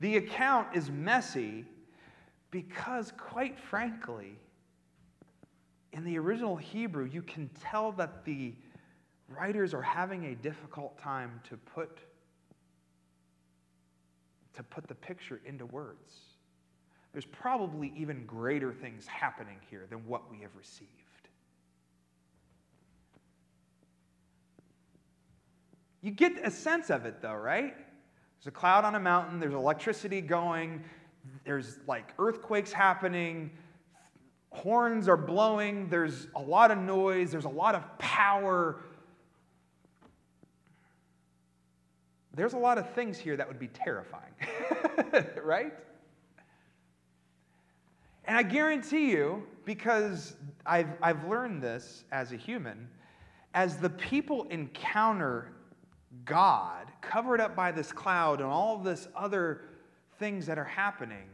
the 0.00 0.16
account 0.16 0.74
is 0.74 0.90
messy 0.90 1.64
because, 2.50 3.12
quite 3.18 3.58
frankly, 3.58 4.38
in 5.92 6.04
the 6.04 6.18
original 6.18 6.56
Hebrew, 6.56 7.04
you 7.04 7.22
can 7.22 7.48
tell 7.60 7.92
that 7.92 8.24
the 8.24 8.54
writers 9.28 9.74
are 9.74 9.82
having 9.82 10.26
a 10.26 10.34
difficult 10.34 10.98
time 10.98 11.40
to 11.48 11.56
put, 11.56 11.98
to 14.54 14.62
put 14.62 14.88
the 14.88 14.94
picture 14.94 15.40
into 15.44 15.66
words. 15.66 16.12
There's 17.12 17.26
probably 17.26 17.92
even 17.96 18.26
greater 18.26 18.72
things 18.72 19.06
happening 19.06 19.58
here 19.70 19.86
than 19.88 20.06
what 20.06 20.30
we 20.30 20.40
have 20.40 20.50
received. 20.56 20.90
You 26.04 26.10
get 26.10 26.46
a 26.46 26.50
sense 26.50 26.90
of 26.90 27.06
it 27.06 27.22
though, 27.22 27.34
right? 27.34 27.74
There's 27.74 28.46
a 28.46 28.50
cloud 28.50 28.84
on 28.84 28.94
a 28.94 29.00
mountain, 29.00 29.40
there's 29.40 29.54
electricity 29.54 30.20
going, 30.20 30.84
there's 31.46 31.78
like 31.88 32.12
earthquakes 32.18 32.70
happening, 32.70 33.50
horns 34.50 35.08
are 35.08 35.16
blowing, 35.16 35.88
there's 35.88 36.26
a 36.36 36.42
lot 36.42 36.70
of 36.70 36.76
noise, 36.76 37.30
there's 37.30 37.46
a 37.46 37.48
lot 37.48 37.74
of 37.74 37.82
power. 37.96 38.84
There's 42.34 42.52
a 42.52 42.58
lot 42.58 42.76
of 42.76 42.90
things 42.90 43.16
here 43.16 43.38
that 43.38 43.48
would 43.48 43.58
be 43.58 43.68
terrifying, 43.68 44.34
right? 45.42 45.72
And 48.26 48.36
I 48.36 48.42
guarantee 48.42 49.10
you, 49.10 49.42
because 49.64 50.36
I've, 50.66 50.90
I've 51.00 51.26
learned 51.26 51.62
this 51.62 52.04
as 52.12 52.32
a 52.32 52.36
human, 52.36 52.90
as 53.54 53.78
the 53.78 53.88
people 53.88 54.44
encounter 54.50 55.50
God 56.24 56.90
covered 57.00 57.40
up 57.40 57.56
by 57.56 57.72
this 57.72 57.92
cloud 57.92 58.40
and 58.40 58.48
all 58.48 58.78
this 58.78 59.08
other 59.14 59.62
things 60.18 60.46
that 60.46 60.58
are 60.58 60.64
happening, 60.64 61.28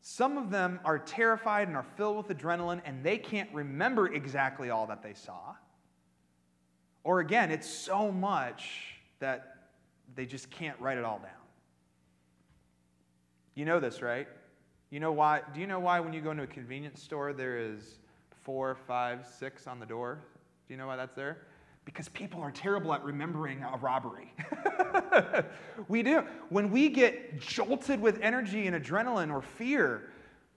some 0.00 0.36
of 0.36 0.50
them 0.50 0.80
are 0.84 0.98
terrified 0.98 1.68
and 1.68 1.76
are 1.76 1.86
filled 1.96 2.16
with 2.16 2.36
adrenaline 2.36 2.80
and 2.84 3.02
they 3.02 3.18
can't 3.18 3.48
remember 3.52 4.12
exactly 4.12 4.70
all 4.70 4.86
that 4.86 5.02
they 5.02 5.14
saw. 5.14 5.54
Or 7.04 7.20
again, 7.20 7.50
it's 7.50 7.68
so 7.68 8.10
much 8.10 8.96
that 9.18 9.56
they 10.14 10.26
just 10.26 10.50
can't 10.50 10.78
write 10.80 10.98
it 10.98 11.04
all 11.04 11.18
down. 11.18 11.30
You 13.54 13.64
know 13.64 13.80
this, 13.80 14.02
right? 14.02 14.26
You 14.90 15.00
know 15.00 15.12
why? 15.12 15.42
Do 15.52 15.60
you 15.60 15.66
know 15.66 15.80
why 15.80 16.00
when 16.00 16.12
you 16.12 16.20
go 16.20 16.30
into 16.30 16.42
a 16.42 16.46
convenience 16.46 17.02
store 17.02 17.32
there 17.32 17.58
is 17.58 17.98
four, 18.42 18.76
five, 18.86 19.26
six 19.38 19.66
on 19.66 19.80
the 19.80 19.86
door? 19.86 20.18
Do 20.66 20.74
you 20.74 20.78
know 20.78 20.86
why 20.86 20.96
that's 20.96 21.14
there? 21.14 21.38
Because 21.84 22.08
people 22.08 22.40
are 22.40 22.50
terrible 22.50 22.94
at 22.94 23.04
remembering 23.04 23.62
a 23.62 23.76
robbery. 23.76 24.32
we 25.88 26.02
do. 26.02 26.24
When 26.48 26.70
we 26.70 26.88
get 26.88 27.38
jolted 27.40 28.00
with 28.00 28.18
energy 28.22 28.66
and 28.66 28.82
adrenaline 28.82 29.30
or 29.30 29.42
fear, 29.42 30.10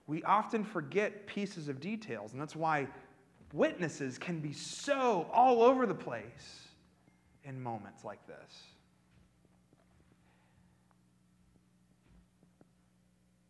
we 0.06 0.22
often 0.22 0.64
forget 0.64 1.26
pieces 1.26 1.68
of 1.68 1.80
details. 1.80 2.32
And 2.32 2.40
that's 2.40 2.56
why 2.56 2.88
witnesses 3.52 4.18
can 4.18 4.40
be 4.40 4.52
so 4.52 5.26
all 5.32 5.62
over 5.62 5.86
the 5.86 5.94
place 5.94 6.68
in 7.44 7.60
moments 7.60 8.04
like 8.04 8.26
this. 8.26 8.62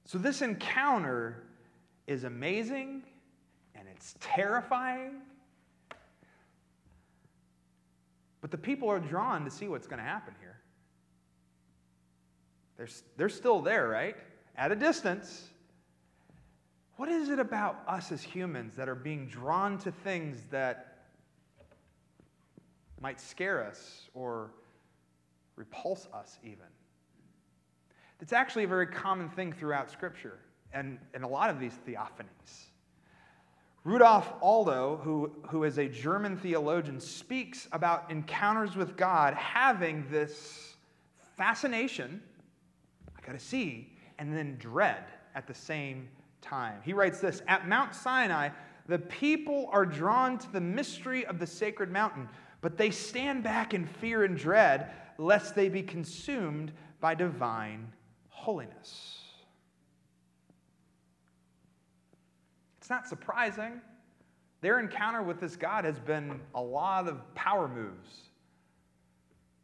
So, 0.04 0.16
this 0.16 0.40
encounter 0.40 1.44
is 2.06 2.25
amazing 2.25 3.02
and 3.75 3.87
it's 3.87 4.14
terrifying 4.20 5.20
But 8.40 8.50
the 8.50 8.59
people 8.59 8.88
are 8.88 9.00
drawn 9.00 9.45
to 9.45 9.50
see 9.50 9.68
what's 9.68 9.87
going 9.87 9.99
to 9.99 10.04
happen 10.04 10.35
here. 10.40 10.61
They're, 12.76 12.88
they're 13.16 13.28
still 13.28 13.61
there, 13.61 13.88
right? 13.88 14.16
At 14.57 14.71
a 14.71 14.76
distance. 14.76 15.49
What 16.97 17.09
is 17.09 17.28
it 17.28 17.38
about 17.38 17.83
us 17.87 18.12
as 18.12 18.23
humans 18.23 18.75
that 18.76 18.88
are 18.88 18.95
being 18.95 19.26
drawn 19.26 19.78
to 19.78 19.90
things 19.90 20.42
that 20.50 20.99
might 23.00 23.21
scare 23.21 23.64
us 23.64 24.09
or 24.14 24.50
repulse 25.57 26.09
us, 26.12 26.38
even? 26.42 26.66
It's 28.21 28.33
actually 28.33 28.64
a 28.64 28.68
very 28.68 28.87
common 28.87 29.28
thing 29.28 29.52
throughout 29.52 29.90
Scripture 29.90 30.38
and 30.73 30.99
in 31.14 31.23
a 31.23 31.28
lot 31.28 31.50
of 31.50 31.61
these 31.61 31.73
theophanies. 31.87 32.67
Rudolf 33.88 34.35
Otto, 34.42 35.00
who, 35.02 35.33
who 35.49 35.64
is 35.64 35.78
a 35.78 35.88
German 35.88 36.37
theologian, 36.37 37.00
speaks 37.00 37.68
about 37.73 38.11
encounters 38.11 38.76
with 38.76 38.99
God 38.99 39.33
having 39.33 40.04
this 40.11 40.75
fascination, 41.38 42.21
I 43.16 43.26
gotta 43.26 43.38
see, 43.38 43.95
and 44.18 44.37
then 44.37 44.57
dread 44.59 45.04
at 45.35 45.47
the 45.47 45.54
same 45.54 46.07
time. 46.42 46.83
He 46.85 46.92
writes 46.92 47.21
this 47.21 47.40
At 47.49 47.66
Mount 47.66 47.95
Sinai, 47.95 48.50
the 48.88 48.99
people 48.99 49.71
are 49.73 49.87
drawn 49.87 50.37
to 50.37 50.52
the 50.52 50.61
mystery 50.61 51.25
of 51.25 51.38
the 51.38 51.47
sacred 51.47 51.90
mountain, 51.90 52.28
but 52.61 52.76
they 52.76 52.90
stand 52.90 53.42
back 53.42 53.73
in 53.73 53.87
fear 53.87 54.25
and 54.25 54.37
dread 54.37 54.90
lest 55.16 55.54
they 55.54 55.71
be 55.71 55.83
consumed 55.83 56.73
by 57.00 57.14
divine 57.14 57.90
holiness. 58.28 59.17
It's 62.88 62.90
not 62.90 63.07
surprising. 63.07 63.83
Their 64.62 64.80
encounter 64.80 65.23
with 65.23 65.40
this 65.40 65.57
God 65.57 65.85
has 65.85 65.99
been 65.99 66.40
a 66.54 66.62
lot 66.62 67.07
of 67.07 67.35
power 67.35 67.68
moves, 67.68 68.30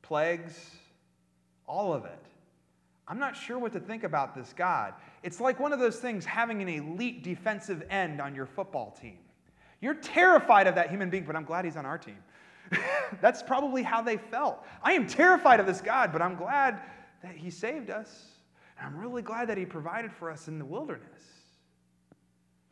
plagues, 0.03 0.73
all 1.67 1.95
of 1.95 2.05
it. 2.05 2.19
I'm 3.09 3.19
not 3.19 3.35
sure 3.35 3.59
what 3.59 3.73
to 3.73 3.81
think 3.81 4.05
about 4.05 4.35
this 4.35 4.53
God. 4.53 4.93
It's 5.23 5.41
like 5.41 5.59
one 5.59 5.73
of 5.73 5.79
those 5.79 5.97
things 6.01 6.27
having 6.27 6.61
an 6.61 6.69
elite 6.69 7.25
defensive 7.25 7.83
end 7.89 8.21
on 8.21 8.35
your 8.35 8.45
football 8.45 8.95
team. 9.01 9.17
You're 9.81 9.95
terrified 9.95 10.67
of 10.67 10.75
that 10.75 10.91
human 10.91 11.09
being, 11.09 11.25
but 11.25 11.35
I'm 11.35 11.45
glad 11.45 11.65
he's 11.65 11.79
on 11.79 11.87
our 11.87 11.97
team. 11.97 12.19
That's 13.23 13.43
probably 13.43 13.83
how 13.83 14.03
they 14.03 14.19
felt. 14.19 14.67
I 14.83 14.93
am 14.93 15.07
terrified 15.07 15.61
of 15.61 15.67
this 15.67 15.81
God, 15.81 16.13
but 16.13 16.21
I'm 16.21 16.35
glad 16.35 16.79
that 17.23 17.35
he 17.35 17.49
saved 17.49 17.89
us. 17.89 18.27
And 18.79 18.87
I'm 18.87 19.01
really 19.01 19.23
glad 19.23 19.49
that 19.49 19.57
he 19.57 19.65
provided 19.65 20.13
for 20.13 20.31
us 20.31 20.47
in 20.47 20.59
the 20.59 20.67
wilderness. 20.67 21.34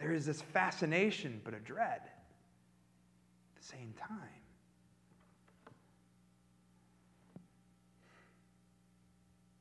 There 0.02 0.12
is 0.12 0.26
this 0.26 0.42
fascination, 0.42 1.40
but 1.44 1.54
a 1.54 1.60
dread 1.60 2.00
at 2.02 2.12
the 3.56 3.64
same 3.64 3.94
time. 3.96 4.18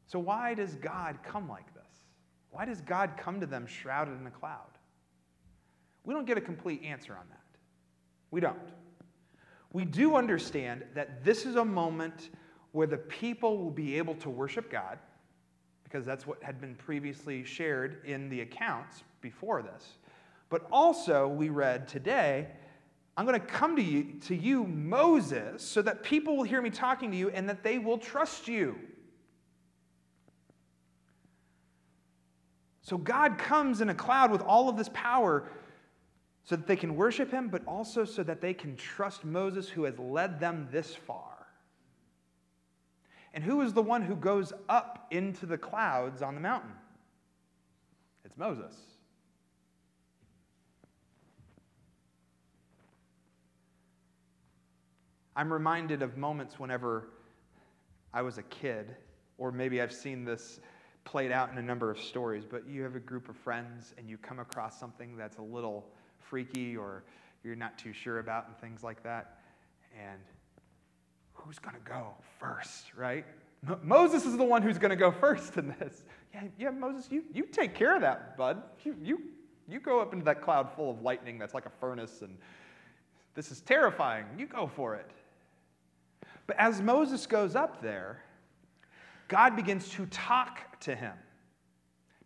So, 0.07 0.17
why 0.17 0.55
does 0.55 0.73
God 0.75 1.19
come 1.23 1.47
like 1.47 1.71
this? 1.75 1.83
Why 2.49 2.65
does 2.65 2.81
God 2.81 3.11
come 3.17 3.39
to 3.39 3.45
them 3.45 3.67
shrouded 3.67 4.19
in 4.19 4.25
a 4.25 4.31
cloud? 4.31 4.71
We 6.03 6.15
don't 6.15 6.25
get 6.25 6.39
a 6.39 6.41
complete 6.41 6.81
answer 6.83 7.13
on 7.13 7.25
that. 7.29 7.37
We 8.31 8.41
don't. 8.41 8.57
we 9.73 9.85
do 9.85 10.15
understand 10.15 10.85
that 10.95 11.23
this 11.23 11.45
is 11.45 11.55
a 11.55 11.63
moment 11.63 12.31
where 12.71 12.87
the 12.87 12.97
people 12.97 13.59
will 13.59 13.69
be 13.69 13.95
able 13.99 14.15
to 14.15 14.29
worship 14.31 14.71
God, 14.71 14.97
because 15.83 16.03
that's 16.03 16.25
what 16.25 16.41
had 16.41 16.59
been 16.59 16.73
previously 16.73 17.43
shared 17.43 18.03
in 18.05 18.27
the 18.27 18.41
accounts 18.41 19.03
before 19.21 19.61
this. 19.61 19.97
But 20.51 20.67
also, 20.69 21.29
we 21.29 21.47
read 21.47 21.87
today, 21.87 22.49
I'm 23.15 23.25
going 23.25 23.39
to 23.39 23.45
come 23.45 23.77
to 23.77 23.81
you, 23.81 24.19
to 24.25 24.35
you, 24.35 24.65
Moses, 24.65 25.63
so 25.63 25.81
that 25.81 26.03
people 26.03 26.35
will 26.35 26.43
hear 26.43 26.61
me 26.61 26.69
talking 26.69 27.09
to 27.09 27.17
you 27.17 27.29
and 27.29 27.47
that 27.47 27.63
they 27.63 27.79
will 27.79 27.97
trust 27.97 28.49
you. 28.49 28.77
So 32.81 32.97
God 32.97 33.37
comes 33.37 33.79
in 33.79 33.87
a 33.87 33.95
cloud 33.95 34.29
with 34.29 34.41
all 34.41 34.67
of 34.67 34.75
this 34.75 34.89
power 34.93 35.47
so 36.43 36.57
that 36.57 36.67
they 36.67 36.75
can 36.75 36.97
worship 36.97 37.31
him, 37.31 37.47
but 37.47 37.65
also 37.65 38.03
so 38.03 38.21
that 38.21 38.41
they 38.41 38.53
can 38.53 38.75
trust 38.75 39.23
Moses 39.23 39.69
who 39.69 39.85
has 39.85 39.97
led 39.97 40.41
them 40.41 40.67
this 40.69 40.93
far. 40.93 41.47
And 43.33 43.41
who 43.41 43.61
is 43.61 43.71
the 43.71 43.81
one 43.81 44.01
who 44.01 44.17
goes 44.17 44.51
up 44.67 45.07
into 45.11 45.45
the 45.45 45.57
clouds 45.57 46.21
on 46.21 46.35
the 46.35 46.41
mountain? 46.41 46.73
It's 48.25 48.35
Moses. 48.35 48.90
I'm 55.41 55.51
reminded 55.51 56.03
of 56.03 56.17
moments 56.17 56.59
whenever 56.59 57.07
I 58.13 58.21
was 58.21 58.37
a 58.37 58.43
kid, 58.43 58.95
or 59.39 59.51
maybe 59.51 59.81
I've 59.81 59.91
seen 59.91 60.23
this 60.23 60.59
played 61.03 61.31
out 61.31 61.51
in 61.51 61.57
a 61.57 61.63
number 61.63 61.89
of 61.89 61.99
stories, 61.99 62.43
but 62.47 62.67
you 62.67 62.83
have 62.83 62.95
a 62.95 62.99
group 62.99 63.27
of 63.27 63.35
friends 63.35 63.95
and 63.97 64.07
you 64.07 64.19
come 64.19 64.37
across 64.37 64.79
something 64.79 65.17
that's 65.17 65.37
a 65.37 65.41
little 65.41 65.87
freaky 66.19 66.77
or 66.77 67.05
you're 67.43 67.55
not 67.55 67.75
too 67.75 67.91
sure 67.91 68.19
about 68.19 68.49
and 68.49 68.57
things 68.59 68.83
like 68.83 69.01
that. 69.01 69.39
And 69.99 70.19
who's 71.33 71.57
going 71.57 71.75
to 71.75 71.81
go 71.89 72.13
first, 72.39 72.93
right? 72.95 73.25
Moses 73.81 74.27
is 74.27 74.37
the 74.37 74.43
one 74.43 74.61
who's 74.61 74.77
going 74.77 74.91
to 74.91 74.95
go 74.95 75.11
first 75.11 75.57
in 75.57 75.73
this. 75.79 76.03
Yeah, 76.35 76.43
yeah, 76.59 76.69
Moses, 76.69 77.07
you, 77.09 77.23
you 77.33 77.47
take 77.47 77.73
care 77.73 77.95
of 77.95 78.01
that, 78.01 78.37
bud. 78.37 78.61
You, 78.83 78.95
you, 79.01 79.21
you 79.67 79.79
go 79.79 80.01
up 80.01 80.13
into 80.13 80.25
that 80.25 80.43
cloud 80.43 80.69
full 80.75 80.91
of 80.91 81.01
lightning 81.01 81.39
that's 81.39 81.55
like 81.55 81.65
a 81.65 81.71
furnace, 81.79 82.21
and 82.21 82.37
this 83.33 83.51
is 83.51 83.61
terrifying. 83.61 84.25
You 84.37 84.45
go 84.45 84.67
for 84.67 84.93
it. 84.93 85.09
But 86.51 86.59
as 86.59 86.81
Moses 86.81 87.25
goes 87.27 87.55
up 87.55 87.81
there, 87.81 88.21
God 89.29 89.55
begins 89.55 89.87
to 89.91 90.05
talk 90.07 90.81
to 90.81 90.93
him. 90.93 91.13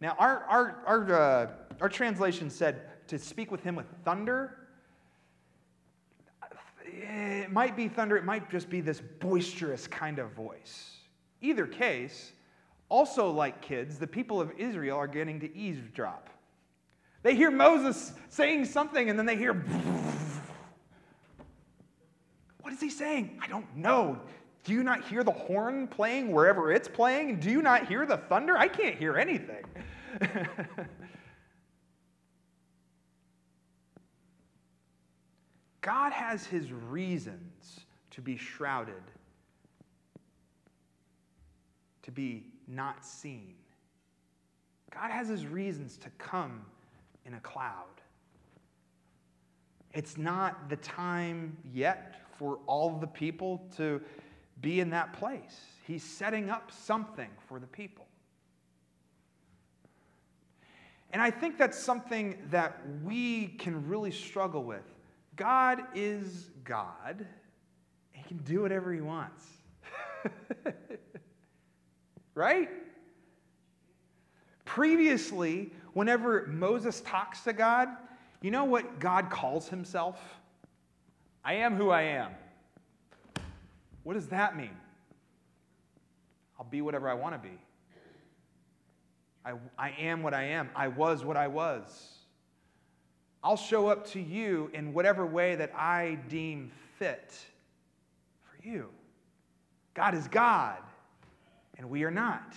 Now, 0.02 0.16
our, 0.18 0.44
our, 0.46 0.84
our, 0.88 1.14
uh, 1.14 1.52
our 1.80 1.90
translation 1.90 2.50
said 2.50 3.08
to 3.08 3.20
speak 3.20 3.52
with 3.52 3.62
him 3.62 3.76
with 3.76 3.86
thunder. 4.04 4.58
It 6.84 7.52
might 7.52 7.76
be 7.76 7.88
thunder, 7.88 8.18
it 8.18 8.26
might 8.26 8.50
just 8.50 8.68
be 8.68 8.82
this 8.82 9.00
boisterous 9.20 9.86
kind 9.86 10.18
of 10.18 10.32
voice. 10.32 10.96
Either 11.42 11.68
case, 11.68 12.32
also 12.90 13.30
like 13.30 13.62
kids, 13.62 14.00
the 14.00 14.08
people 14.08 14.42
of 14.42 14.52
Israel 14.58 14.98
are 14.98 15.08
getting 15.08 15.40
to 15.42 15.56
eavesdrop. 15.56 16.32
They 17.22 17.36
hear 17.36 17.52
Moses 17.52 18.12
saying 18.30 18.66
something 18.66 19.08
and 19.08 19.20
then 19.20 19.28
they 19.28 19.38
hear. 19.38 19.64
What 22.66 22.74
is 22.74 22.82
he 22.82 22.90
saying? 22.90 23.38
I 23.44 23.48
don't 23.48 23.78
know. 23.78 24.18
Do 24.64 24.74
you 24.74 24.82
not 24.82 25.04
hear 25.04 25.24
the 25.24 25.30
horn 25.30 25.88
playing 25.88 26.32
wherever 26.32 26.72
it's 26.72 26.88
playing? 26.88 27.40
Do 27.40 27.52
you 27.52 27.62
not 27.62 27.88
hear 27.88 28.08
the 28.08 28.18
thunder? 28.18 28.58
I 28.58 28.68
can't 28.68 28.96
hear 28.96 29.18
anything. 29.18 29.64
God 35.82 36.12
has 36.12 36.48
his 36.48 36.72
reasons 36.72 37.82
to 38.10 38.20
be 38.20 38.36
shrouded, 38.36 39.04
to 42.02 42.12
be 42.12 42.48
not 42.68 43.06
seen. 43.06 43.54
God 44.90 45.12
has 45.12 45.28
his 45.28 45.46
reasons 45.46 46.00
to 46.00 46.10
come 46.18 46.66
in 47.28 47.36
a 47.36 47.40
cloud. 47.42 48.02
It's 49.94 50.18
not 50.18 50.68
the 50.68 50.78
time 50.78 51.56
yet 51.72 52.25
for 52.38 52.60
all 52.68 52.98
the 53.00 53.08
people 53.08 53.68
to 53.78 54.02
be 54.62 54.80
in 54.80 54.90
that 54.92 55.14
place. 55.14 55.62
He's 55.86 56.04
setting 56.04 56.50
up 56.50 56.72
something 56.72 57.30
for 57.48 57.60
the 57.60 57.68
people. 57.68 58.06
And 61.12 61.22
I 61.22 61.32
think 61.32 61.58
that's 61.58 61.78
something 61.78 62.38
that 62.50 62.82
we 63.04 63.48
can 63.48 63.88
really 63.88 64.12
struggle 64.12 64.64
with. 64.64 64.84
God 65.36 65.82
is 65.94 66.50
God, 66.64 67.26
he 68.12 68.24
can 68.24 68.38
do 68.38 68.62
whatever 68.62 68.94
he 68.94 69.02
wants. 69.02 69.46
right? 72.36 72.70
Previously, 74.66 75.72
whenever 75.94 76.48
Moses 76.48 77.02
talks 77.02 77.42
to 77.42 77.54
God, 77.54 77.90
you 78.42 78.52
know 78.52 78.66
what 78.66 79.00
God 79.00 79.30
calls 79.30 79.70
himself? 79.70 80.20
I 81.46 81.54
am 81.54 81.76
who 81.76 81.92
I 81.92 82.02
am. 82.02 82.32
What 84.02 84.16
does 84.16 84.28
that 84.30 84.58
mean? 84.58 84.76
I'll 86.60 86.66
be 86.66 86.82
whatever 86.82 87.08
I 87.08 87.14
want 87.14 87.36
to 87.36 87.50
be. 87.50 87.56
I, 89.46 89.54
I 89.78 89.92
am 90.00 90.24
what 90.24 90.34
I 90.34 90.44
am. 90.46 90.70
I 90.76 90.88
was 90.88 91.24
what 91.24 91.38
I 91.38 91.48
was. 91.48 92.16
I'll 93.44 93.58
show 93.58 93.88
up 93.88 94.08
to 94.08 94.20
you 94.20 94.72
in 94.74 94.92
whatever 94.92 95.24
way 95.24 95.56
that 95.56 95.72
I 95.76 96.18
deem 96.30 96.72
fit 96.98 97.32
for 98.42 98.68
you. 98.68 98.90
God 99.94 100.16
is 100.16 100.28
God, 100.28 100.80
and 101.78 101.88
we 101.92 102.04
are 102.06 102.12
not. 102.12 102.56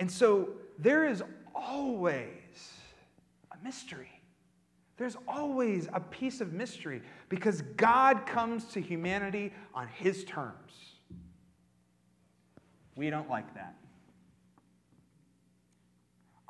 And 0.00 0.10
so 0.10 0.48
there 0.76 1.08
is 1.08 1.22
always 1.54 2.72
a 3.52 3.64
mystery. 3.64 4.19
There's 5.00 5.16
always 5.26 5.88
a 5.94 5.98
piece 5.98 6.42
of 6.42 6.52
mystery 6.52 7.00
because 7.30 7.62
God 7.62 8.26
comes 8.26 8.66
to 8.72 8.82
humanity 8.82 9.50
on 9.74 9.88
his 9.88 10.24
terms. 10.24 10.74
We 12.96 13.08
don't 13.08 13.30
like 13.30 13.54
that. 13.54 13.76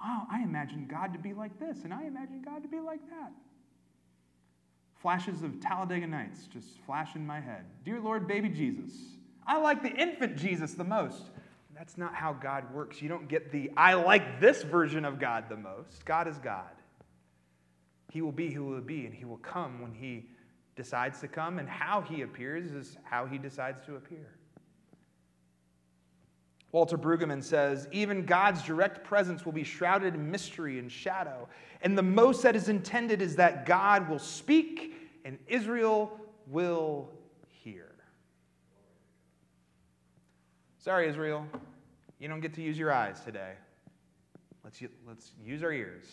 Oh, 0.04 0.22
I 0.28 0.42
imagine 0.42 0.88
God 0.90 1.12
to 1.12 1.18
be 1.20 1.32
like 1.32 1.60
this, 1.60 1.84
and 1.84 1.94
I 1.94 2.06
imagine 2.06 2.42
God 2.44 2.64
to 2.64 2.68
be 2.68 2.80
like 2.80 2.98
that. 3.10 3.30
Flashes 5.00 5.44
of 5.44 5.60
Talladega 5.60 6.08
Nights 6.08 6.48
just 6.52 6.80
flash 6.80 7.14
in 7.14 7.24
my 7.24 7.38
head. 7.38 7.66
Dear 7.84 8.00
Lord, 8.00 8.26
baby 8.26 8.48
Jesus. 8.48 8.90
I 9.46 9.58
like 9.58 9.80
the 9.80 9.92
infant 9.92 10.36
Jesus 10.36 10.74
the 10.74 10.82
most. 10.82 11.30
That's 11.72 11.96
not 11.96 12.16
how 12.16 12.32
God 12.32 12.74
works. 12.74 13.00
You 13.00 13.10
don't 13.10 13.28
get 13.28 13.52
the 13.52 13.70
I 13.76 13.94
like 13.94 14.40
this 14.40 14.64
version 14.64 15.04
of 15.04 15.20
God 15.20 15.44
the 15.48 15.56
most. 15.56 16.04
God 16.04 16.26
is 16.26 16.38
God. 16.38 16.70
He 18.10 18.22
will 18.22 18.32
be 18.32 18.50
who 18.50 18.68
he 18.68 18.74
will 18.74 18.80
be, 18.80 19.06
and 19.06 19.14
he 19.14 19.24
will 19.24 19.38
come 19.38 19.80
when 19.80 19.94
he 19.94 20.26
decides 20.76 21.20
to 21.20 21.28
come, 21.28 21.58
and 21.58 21.68
how 21.68 22.00
he 22.00 22.22
appears 22.22 22.72
is 22.72 22.96
how 23.04 23.26
he 23.26 23.38
decides 23.38 23.84
to 23.86 23.96
appear. 23.96 24.34
Walter 26.72 26.96
Brueggemann 26.96 27.42
says, 27.42 27.88
even 27.90 28.24
God's 28.24 28.62
direct 28.62 29.02
presence 29.04 29.44
will 29.44 29.52
be 29.52 29.64
shrouded 29.64 30.14
in 30.14 30.30
mystery 30.30 30.78
and 30.78 30.90
shadow. 30.90 31.48
And 31.82 31.98
the 31.98 32.02
most 32.02 32.42
that 32.42 32.54
is 32.54 32.68
intended 32.68 33.20
is 33.20 33.36
that 33.36 33.66
God 33.66 34.08
will 34.08 34.20
speak 34.20 34.94
and 35.24 35.36
Israel 35.48 36.16
will 36.46 37.10
hear. 37.48 37.90
Sorry, 40.78 41.08
Israel, 41.08 41.44
you 42.20 42.28
don't 42.28 42.40
get 42.40 42.54
to 42.54 42.62
use 42.62 42.78
your 42.78 42.92
eyes 42.92 43.20
today. 43.20 43.54
Let's, 44.62 44.80
let's 45.06 45.32
use 45.44 45.64
our 45.64 45.72
ears 45.72 46.06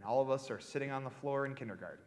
and 0.00 0.08
all 0.08 0.22
of 0.22 0.30
us 0.30 0.50
are 0.50 0.58
sitting 0.58 0.90
on 0.90 1.04
the 1.04 1.10
floor 1.10 1.44
in 1.44 1.54
kindergarten. 1.54 2.02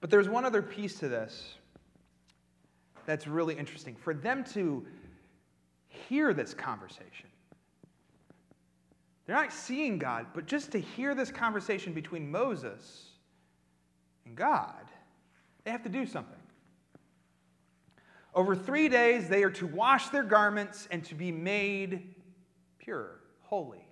But 0.00 0.08
there's 0.08 0.30
one 0.30 0.46
other 0.46 0.62
piece 0.62 0.98
to 1.00 1.08
this 1.08 1.56
that's 3.04 3.26
really 3.26 3.54
interesting. 3.54 3.94
For 3.96 4.14
them 4.14 4.44
to 4.54 4.86
hear 5.88 6.32
this 6.32 6.54
conversation, 6.54 7.28
they're 9.26 9.36
not 9.36 9.52
seeing 9.52 9.98
God, 9.98 10.28
but 10.32 10.46
just 10.46 10.72
to 10.72 10.80
hear 10.80 11.14
this 11.14 11.30
conversation 11.30 11.92
between 11.92 12.30
Moses 12.30 13.10
and 14.24 14.34
God, 14.34 14.90
they 15.64 15.70
have 15.70 15.82
to 15.82 15.90
do 15.90 16.06
something. 16.06 16.32
Over 18.34 18.56
three 18.56 18.88
days, 18.88 19.28
they 19.28 19.42
are 19.42 19.50
to 19.50 19.66
wash 19.66 20.08
their 20.08 20.22
garments 20.22 20.88
and 20.90 21.04
to 21.04 21.14
be 21.14 21.30
made 21.30 22.14
pure, 22.86 23.18
holy. 23.42 23.84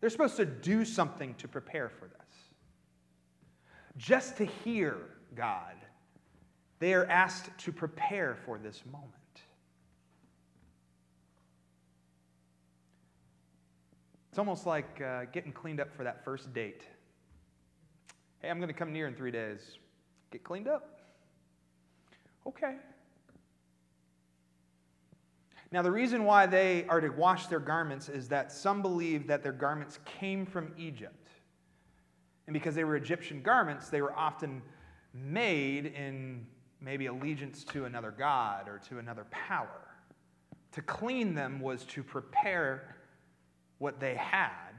They're 0.00 0.08
supposed 0.08 0.36
to 0.36 0.44
do 0.44 0.84
something 0.84 1.34
to 1.34 1.48
prepare 1.48 1.88
for 1.88 2.06
this. 2.06 2.36
Just 3.96 4.36
to 4.36 4.44
hear 4.44 4.96
God, 5.34 5.74
they 6.78 6.94
are 6.94 7.04
asked 7.06 7.50
to 7.58 7.72
prepare 7.72 8.36
for 8.46 8.58
this 8.58 8.84
moment. 8.86 9.10
It's 14.30 14.38
almost 14.38 14.66
like 14.66 15.02
uh, 15.02 15.24
getting 15.32 15.52
cleaned 15.52 15.80
up 15.80 15.92
for 15.92 16.04
that 16.04 16.24
first 16.24 16.54
date. 16.54 16.82
Hey, 18.40 18.50
I'm 18.50 18.58
going 18.58 18.68
to 18.68 18.74
come 18.74 18.92
near 18.92 19.08
in 19.08 19.14
three 19.14 19.32
days. 19.32 19.78
Get 20.30 20.44
cleaned 20.44 20.68
up. 20.68 21.00
Okay. 22.46 22.76
Now, 25.72 25.80
the 25.80 25.90
reason 25.90 26.24
why 26.24 26.44
they 26.44 26.84
are 26.88 27.00
to 27.00 27.08
wash 27.08 27.46
their 27.46 27.58
garments 27.58 28.10
is 28.10 28.28
that 28.28 28.52
some 28.52 28.82
believe 28.82 29.26
that 29.28 29.42
their 29.42 29.52
garments 29.52 29.98
came 30.04 30.44
from 30.44 30.74
Egypt. 30.76 31.28
And 32.46 32.52
because 32.52 32.74
they 32.74 32.84
were 32.84 32.94
Egyptian 32.96 33.40
garments, 33.40 33.88
they 33.88 34.02
were 34.02 34.12
often 34.12 34.60
made 35.14 35.86
in 35.86 36.46
maybe 36.82 37.06
allegiance 37.06 37.64
to 37.64 37.86
another 37.86 38.10
god 38.10 38.68
or 38.68 38.80
to 38.90 38.98
another 38.98 39.24
power. 39.30 39.88
To 40.72 40.82
clean 40.82 41.34
them 41.34 41.58
was 41.58 41.84
to 41.84 42.02
prepare 42.02 42.96
what 43.78 43.98
they 43.98 44.14
had 44.14 44.72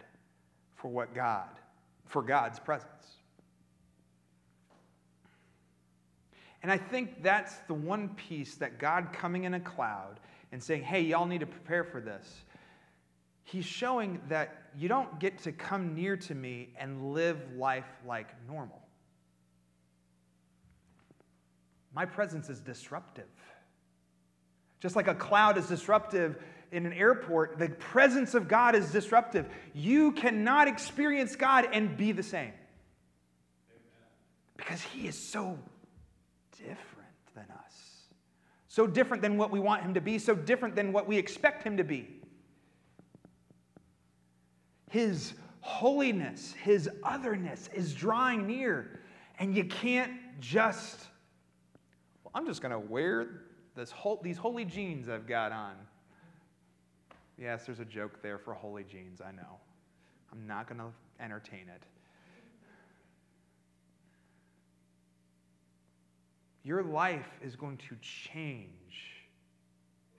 for 0.75 0.89
what 0.89 1.15
God, 1.15 1.49
for 2.05 2.21
God's 2.21 2.59
presence. 2.59 2.89
And 6.61 6.71
I 6.71 6.77
think 6.77 7.23
that's 7.23 7.55
the 7.67 7.73
one 7.73 8.09
piece 8.09 8.55
that 8.55 8.77
God 8.77 9.11
coming 9.11 9.45
in 9.45 9.55
a 9.55 9.59
cloud 9.59 10.19
and 10.53 10.61
saying, 10.61 10.83
hey, 10.83 11.01
y'all 11.01 11.25
need 11.25 11.39
to 11.39 11.47
prepare 11.47 11.83
for 11.83 11.99
this. 11.99 12.43
He's 13.43 13.65
showing 13.65 14.21
that 14.29 14.69
you 14.77 14.87
don't 14.87 15.19
get 15.19 15.39
to 15.39 15.51
come 15.51 15.95
near 15.95 16.15
to 16.15 16.35
me 16.35 16.69
and 16.79 17.11
live 17.11 17.39
life 17.57 17.87
like 18.07 18.27
normal. 18.47 18.79
My 21.91 22.05
presence 22.05 22.49
is 22.49 22.59
disruptive. 22.59 23.25
Just 24.79 24.95
like 24.95 25.07
a 25.07 25.15
cloud 25.15 25.57
is 25.57 25.65
disruptive 25.65 26.37
in 26.71 26.85
an 26.85 26.93
airport, 26.93 27.57
the 27.57 27.69
presence 27.69 28.35
of 28.35 28.47
God 28.47 28.75
is 28.75 28.91
disruptive. 28.91 29.47
You 29.73 30.11
cannot 30.11 30.67
experience 30.67 31.35
God 31.35 31.67
and 31.73 31.97
be 31.97 32.11
the 32.11 32.23
same. 32.23 32.53
Because 34.55 34.81
He 34.81 35.07
is 35.07 35.31
so 35.31 35.57
different 36.57 36.92
so 38.73 38.87
different 38.87 39.21
than 39.21 39.37
what 39.37 39.51
we 39.51 39.59
want 39.59 39.83
him 39.83 39.93
to 39.93 40.01
be, 40.01 40.17
so 40.17 40.33
different 40.33 40.75
than 40.75 40.91
what 40.91 41.07
we 41.07 41.15
expect 41.15 41.61
him 41.61 41.77
to 41.77 41.83
be. 41.83 42.07
His 44.89 45.35
holiness, 45.59 46.53
his 46.53 46.89
otherness 47.03 47.69
is 47.71 47.93
drawing 47.93 48.47
near, 48.47 48.99
and 49.37 49.55
you 49.55 49.65
can't 49.65 50.13
just, 50.39 51.01
well, 52.23 52.31
I'm 52.33 52.47
just 52.47 52.63
going 52.63 52.71
to 52.71 52.79
wear 52.79 53.43
this 53.75 53.91
whole, 53.91 54.19
these 54.23 54.37
holy 54.37 54.65
jeans 54.65 55.07
I've 55.07 55.27
got 55.27 55.51
on. 55.51 55.75
Yes, 57.37 57.67
there's 57.67 57.79
a 57.79 57.85
joke 57.85 58.23
there 58.23 58.39
for 58.39 58.55
holy 58.55 58.85
jeans, 58.85 59.21
I 59.21 59.33
know. 59.33 59.59
I'm 60.31 60.47
not 60.47 60.67
going 60.67 60.79
to 60.79 61.23
entertain 61.23 61.69
it. 61.69 61.83
Your 66.63 66.83
life 66.83 67.39
is 67.41 67.55
going 67.55 67.77
to 67.77 67.95
change 68.01 69.27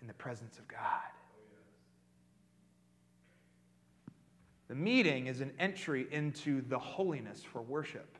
in 0.01 0.07
the 0.07 0.15
presence 0.15 0.59
of 0.59 0.69
God. 0.69 0.79
The 4.69 4.75
meeting 4.75 5.27
is 5.27 5.41
an 5.41 5.53
entry 5.59 6.07
into 6.11 6.63
the 6.69 6.79
holiness 6.79 7.43
for 7.43 7.63
worship. 7.63 8.19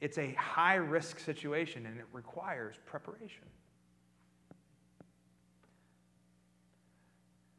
It's 0.00 0.18
a 0.18 0.32
high 0.34 0.76
risk 0.76 1.18
situation 1.18 1.86
and 1.86 1.98
it 1.98 2.06
requires 2.12 2.76
preparation. 2.86 3.44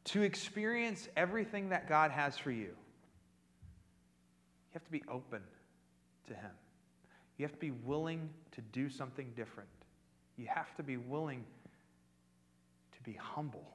To 0.06 0.22
experience 0.22 1.08
everything 1.16 1.68
that 1.68 1.88
God 1.88 2.10
has 2.10 2.36
for 2.36 2.50
you, 2.50 2.74
you 4.70 4.74
have 4.74 4.84
to 4.84 4.90
be 4.90 5.02
open 5.08 5.42
to 6.26 6.34
Him. 6.34 6.50
You 7.36 7.44
have 7.44 7.52
to 7.52 7.58
be 7.58 7.70
willing 7.70 8.30
to 8.52 8.60
do 8.60 8.88
something 8.88 9.32
different. 9.36 9.68
You 10.40 10.46
have 10.48 10.74
to 10.76 10.82
be 10.82 10.96
willing 10.96 11.44
to 12.92 13.02
be 13.02 13.12
humble. 13.12 13.66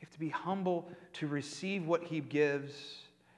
You 0.00 0.06
have 0.06 0.10
to 0.10 0.18
be 0.18 0.30
humble 0.30 0.88
to 1.14 1.26
receive 1.26 1.86
what 1.86 2.02
He 2.02 2.20
gives. 2.20 2.72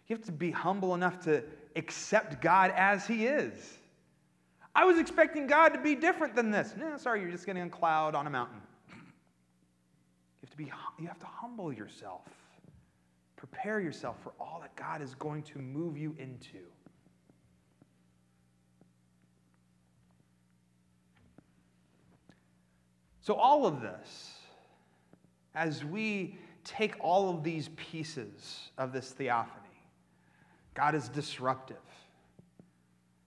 You 0.06 0.14
have 0.14 0.24
to 0.26 0.32
be 0.32 0.52
humble 0.52 0.94
enough 0.94 1.18
to 1.24 1.42
accept 1.74 2.40
God 2.40 2.72
as 2.76 3.08
He 3.08 3.26
is. 3.26 3.78
I 4.72 4.84
was 4.84 4.98
expecting 4.98 5.48
God 5.48 5.70
to 5.70 5.80
be 5.80 5.96
different 5.96 6.36
than 6.36 6.52
this. 6.52 6.74
No, 6.76 6.96
sorry, 6.96 7.22
you're 7.22 7.30
just 7.30 7.44
getting 7.44 7.64
a 7.64 7.68
cloud 7.68 8.14
on 8.14 8.28
a 8.28 8.30
mountain. 8.30 8.60
You 8.88 8.94
have 10.42 10.50
to 10.50 10.56
be 10.56 10.70
you 11.00 11.08
have 11.08 11.18
to 11.18 11.26
humble 11.26 11.72
yourself. 11.72 12.22
Prepare 13.34 13.80
yourself 13.80 14.16
for 14.22 14.32
all 14.38 14.60
that 14.62 14.76
God 14.76 15.02
is 15.02 15.16
going 15.16 15.42
to 15.42 15.58
move 15.58 15.98
you 15.98 16.14
into. 16.18 16.58
So, 23.26 23.34
all 23.34 23.66
of 23.66 23.80
this, 23.80 24.34
as 25.56 25.84
we 25.84 26.38
take 26.62 26.94
all 27.00 27.28
of 27.28 27.42
these 27.42 27.70
pieces 27.74 28.70
of 28.78 28.92
this 28.92 29.10
theophany, 29.10 29.80
God 30.74 30.94
is 30.94 31.08
disruptive, 31.08 31.82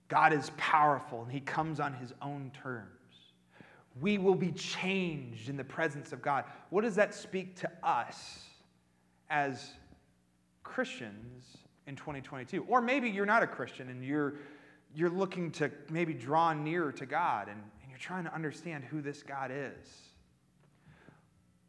God 0.08 0.32
is 0.32 0.52
powerful, 0.56 1.24
and 1.24 1.30
He 1.30 1.40
comes 1.40 1.80
on 1.80 1.92
His 1.92 2.14
own 2.22 2.50
terms. 2.62 2.86
We 4.00 4.16
will 4.16 4.34
be 4.34 4.52
changed 4.52 5.50
in 5.50 5.58
the 5.58 5.64
presence 5.64 6.12
of 6.12 6.22
God. 6.22 6.44
What 6.70 6.80
does 6.80 6.94
that 6.94 7.14
speak 7.14 7.56
to 7.56 7.70
us 7.82 8.46
as 9.28 9.72
Christians 10.62 11.58
in 11.86 11.94
2022? 11.94 12.64
Or 12.68 12.80
maybe 12.80 13.10
you're 13.10 13.26
not 13.26 13.42
a 13.42 13.46
Christian 13.46 13.90
and 13.90 14.02
you're, 14.02 14.36
you're 14.94 15.10
looking 15.10 15.50
to 15.50 15.70
maybe 15.90 16.14
draw 16.14 16.54
nearer 16.54 16.90
to 16.90 17.04
God 17.04 17.48
and, 17.50 17.60
trying 18.00 18.24
to 18.24 18.34
understand 18.34 18.84
who 18.84 19.02
this 19.02 19.22
God 19.22 19.50
is. 19.52 19.86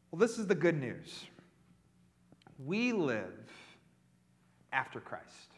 Well, 0.09 0.19
this 0.19 0.39
is 0.39 0.47
the 0.47 0.55
good 0.55 0.79
news. 0.79 1.25
We 2.65 2.93
live 2.93 3.51
after 4.71 4.99
Christ. 4.99 5.51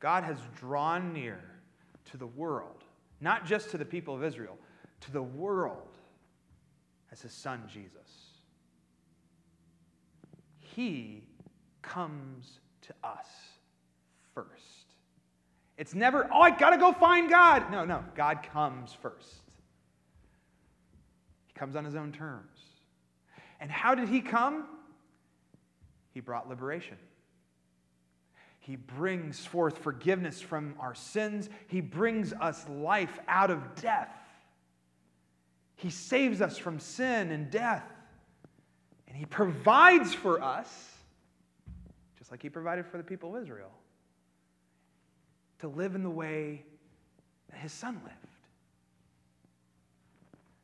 God 0.00 0.24
has 0.24 0.38
drawn 0.58 1.12
near 1.12 1.40
to 2.10 2.16
the 2.16 2.26
world, 2.26 2.84
not 3.20 3.46
just 3.46 3.70
to 3.70 3.78
the 3.78 3.84
people 3.84 4.14
of 4.14 4.24
Israel, 4.24 4.58
to 5.00 5.12
the 5.12 5.22
world 5.22 5.96
as 7.12 7.20
his 7.22 7.32
son 7.32 7.62
Jesus. 7.72 8.32
He 10.58 11.22
comes 11.82 12.58
to 12.82 12.94
us 13.04 13.28
first. 14.34 14.81
It's 15.78 15.94
never, 15.94 16.28
oh, 16.32 16.40
I 16.40 16.50
gotta 16.50 16.78
go 16.78 16.92
find 16.92 17.30
God. 17.30 17.70
No, 17.70 17.84
no, 17.84 18.04
God 18.14 18.42
comes 18.52 18.92
first. 18.92 19.42
He 21.46 21.54
comes 21.54 21.76
on 21.76 21.84
his 21.84 21.94
own 21.94 22.12
terms. 22.12 22.60
And 23.60 23.70
how 23.70 23.94
did 23.94 24.08
he 24.08 24.20
come? 24.20 24.66
He 26.12 26.20
brought 26.20 26.48
liberation. 26.48 26.98
He 28.60 28.76
brings 28.76 29.44
forth 29.44 29.78
forgiveness 29.78 30.40
from 30.40 30.74
our 30.78 30.94
sins. 30.94 31.48
He 31.66 31.80
brings 31.80 32.32
us 32.32 32.68
life 32.68 33.18
out 33.26 33.50
of 33.50 33.74
death. 33.74 34.14
He 35.74 35.90
saves 35.90 36.40
us 36.40 36.58
from 36.58 36.78
sin 36.78 37.32
and 37.32 37.50
death. 37.50 37.82
And 39.08 39.16
He 39.16 39.24
provides 39.24 40.14
for 40.14 40.40
us, 40.40 40.68
just 42.18 42.30
like 42.30 42.40
He 42.40 42.48
provided 42.48 42.86
for 42.86 42.98
the 42.98 43.02
people 43.02 43.34
of 43.34 43.42
Israel 43.42 43.72
to 45.62 45.68
live 45.68 45.94
in 45.94 46.02
the 46.02 46.10
way 46.10 46.64
that 47.48 47.58
his 47.60 47.72
son 47.72 48.00
lived. 48.02 48.16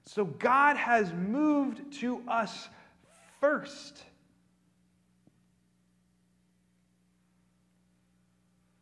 So 0.07 0.25
God 0.25 0.77
has 0.77 1.13
moved 1.13 1.93
to 2.01 2.21
us 2.27 2.69
first. 3.41 4.03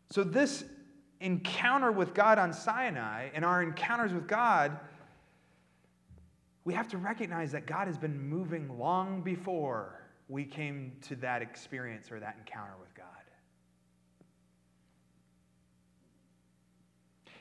So, 0.08 0.24
this 0.24 0.64
encounter 1.20 1.92
with 1.92 2.14
God 2.14 2.38
on 2.38 2.54
Sinai 2.54 3.28
and 3.34 3.44
our 3.44 3.62
encounters 3.62 4.14
with 4.14 4.26
God, 4.26 4.78
we 6.64 6.72
have 6.72 6.88
to 6.88 6.96
recognize 6.96 7.52
that 7.52 7.66
God 7.66 7.88
has 7.88 7.98
been 7.98 8.18
moving 8.26 8.78
long 8.78 9.20
before 9.20 10.00
we 10.28 10.44
came 10.44 10.92
to 11.02 11.16
that 11.16 11.42
experience 11.42 12.10
or 12.10 12.20
that 12.20 12.36
encounter 12.38 12.72
with 12.80 12.94
God. 12.94 12.95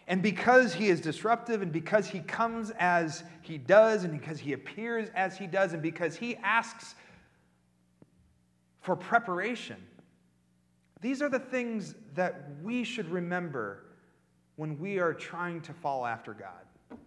And 0.07 0.21
because 0.21 0.73
he 0.73 0.89
is 0.89 1.01
disruptive, 1.01 1.61
and 1.61 1.71
because 1.71 2.07
he 2.07 2.19
comes 2.19 2.71
as 2.77 3.23
he 3.41 3.57
does, 3.57 4.03
and 4.03 4.13
because 4.13 4.39
he 4.39 4.53
appears 4.53 5.09
as 5.15 5.37
he 5.37 5.47
does, 5.47 5.73
and 5.73 5.81
because 5.81 6.15
he 6.15 6.35
asks 6.37 6.93
for 8.81 8.95
preparation, 8.95 9.77
these 11.01 11.21
are 11.21 11.29
the 11.29 11.39
things 11.39 11.95
that 12.13 12.49
we 12.61 12.83
should 12.83 13.09
remember 13.09 13.85
when 14.57 14.77
we 14.79 14.99
are 14.99 15.13
trying 15.13 15.61
to 15.61 15.73
follow 15.73 16.05
after 16.05 16.33
God. 16.33 16.99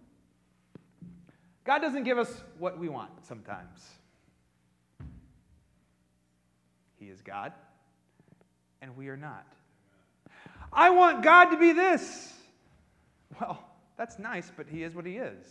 God 1.63 1.79
doesn't 1.79 2.03
give 2.03 2.17
us 2.17 2.43
what 2.57 2.77
we 2.77 2.89
want 2.89 3.11
sometimes. 3.25 3.87
He 6.99 7.05
is 7.05 7.21
God, 7.21 7.53
and 8.81 8.95
we 8.97 9.07
are 9.07 9.17
not. 9.17 9.45
I 10.73 10.89
want 10.89 11.23
God 11.23 11.45
to 11.51 11.57
be 11.57 11.71
this. 11.71 12.33
Well, 13.39 13.63
that's 13.97 14.17
nice, 14.19 14.51
but 14.55 14.67
He 14.67 14.83
is 14.83 14.95
what 14.95 15.05
He 15.05 15.17
is. 15.17 15.45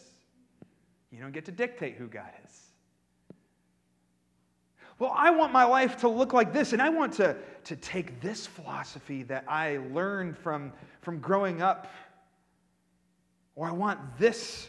You 1.11 1.21
don't 1.21 1.33
get 1.33 1.45
to 1.47 1.53
dictate 1.53 1.95
who 1.97 2.07
God 2.07 2.31
is. 2.45 2.69
Well, 4.99 5.12
I 5.14 5.31
want 5.31 5.53
my 5.53 5.64
life 5.64 5.99
to 5.99 6.09
look 6.09 6.33
like 6.33 6.53
this, 6.53 6.73
and 6.73 6.83
I 6.83 6.88
want 6.88 7.12
to, 7.14 7.37
to 7.64 7.77
take 7.77 8.21
this 8.21 8.47
philosophy 8.47 9.23
that 9.25 9.45
I 9.47 9.79
learned 9.93 10.37
from, 10.37 10.73
from 11.03 11.21
growing 11.21 11.62
up, 11.62 11.87
or 13.55 13.69
I 13.69 13.73
want 13.73 14.01
this 14.19 14.69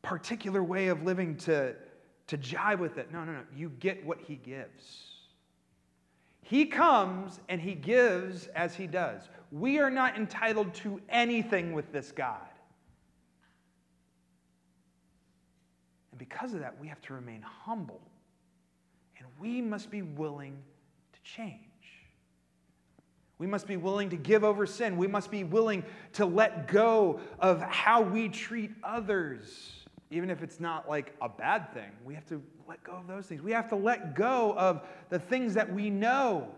particular 0.00 0.62
way 0.62 0.88
of 0.88 1.02
living 1.02 1.36
to, 1.38 1.74
to 2.28 2.38
jive 2.38 2.78
with 2.78 2.98
it. 2.98 3.12
No, 3.12 3.24
no, 3.24 3.32
no. 3.32 3.42
You 3.54 3.70
get 3.80 4.04
what 4.06 4.20
He 4.20 4.36
gives. 4.36 5.11
He 6.42 6.66
comes 6.66 7.40
and 7.48 7.60
He 7.60 7.74
gives 7.74 8.48
as 8.48 8.74
He 8.74 8.86
does. 8.86 9.28
We 9.50 9.78
are 9.78 9.90
not 9.90 10.16
entitled 10.16 10.74
to 10.74 11.00
anything 11.08 11.72
with 11.72 11.92
this 11.92 12.12
God. 12.12 12.38
And 16.10 16.18
because 16.18 16.52
of 16.52 16.60
that, 16.60 16.78
we 16.80 16.88
have 16.88 17.00
to 17.02 17.14
remain 17.14 17.42
humble. 17.42 18.00
And 19.18 19.26
we 19.40 19.62
must 19.62 19.90
be 19.90 20.02
willing 20.02 20.58
to 21.12 21.20
change. 21.22 21.60
We 23.38 23.46
must 23.46 23.66
be 23.66 23.76
willing 23.76 24.10
to 24.10 24.16
give 24.16 24.44
over 24.44 24.66
sin. 24.66 24.96
We 24.96 25.06
must 25.08 25.30
be 25.30 25.42
willing 25.42 25.84
to 26.14 26.26
let 26.26 26.68
go 26.68 27.20
of 27.38 27.60
how 27.60 28.02
we 28.02 28.28
treat 28.28 28.70
others, 28.84 29.81
even 30.12 30.28
if 30.28 30.42
it's 30.42 30.60
not 30.60 30.88
like 30.88 31.14
a 31.22 31.28
bad 31.28 31.72
thing. 31.72 31.90
We 32.04 32.14
have 32.14 32.26
to 32.26 32.42
let 32.68 32.84
go 32.84 32.92
of 32.92 33.06
those 33.06 33.26
things. 33.26 33.40
We 33.40 33.52
have 33.52 33.68
to 33.70 33.76
let 33.76 34.14
go 34.14 34.54
of 34.56 34.82
the 35.08 35.18
things 35.18 35.54
that 35.54 35.72
we 35.72 35.88
know 35.88 36.48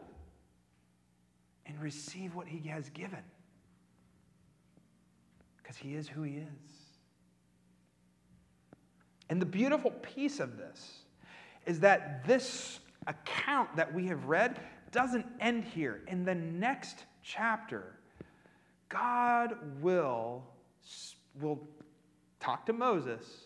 and 1.64 1.80
receive 1.80 2.34
what 2.34 2.48
He 2.48 2.68
has 2.68 2.88
given. 2.90 3.22
Because 5.56 5.76
He 5.76 5.94
is 5.94 6.08
who 6.08 6.22
He 6.24 6.38
is. 6.38 6.72
And 9.30 9.40
the 9.40 9.46
beautiful 9.46 9.92
piece 9.92 10.40
of 10.40 10.58
this 10.58 10.98
is 11.64 11.80
that 11.80 12.26
this 12.26 12.80
account 13.06 13.76
that 13.76 13.94
we 13.94 14.08
have 14.08 14.24
read 14.24 14.60
doesn't 14.90 15.26
end 15.40 15.64
here. 15.64 16.02
In 16.08 16.24
the 16.24 16.34
next 16.34 17.04
chapter, 17.22 17.98
God 18.88 19.56
will, 19.80 20.42
will 21.40 21.60
talk 22.40 22.66
to 22.66 22.72
Moses 22.72 23.43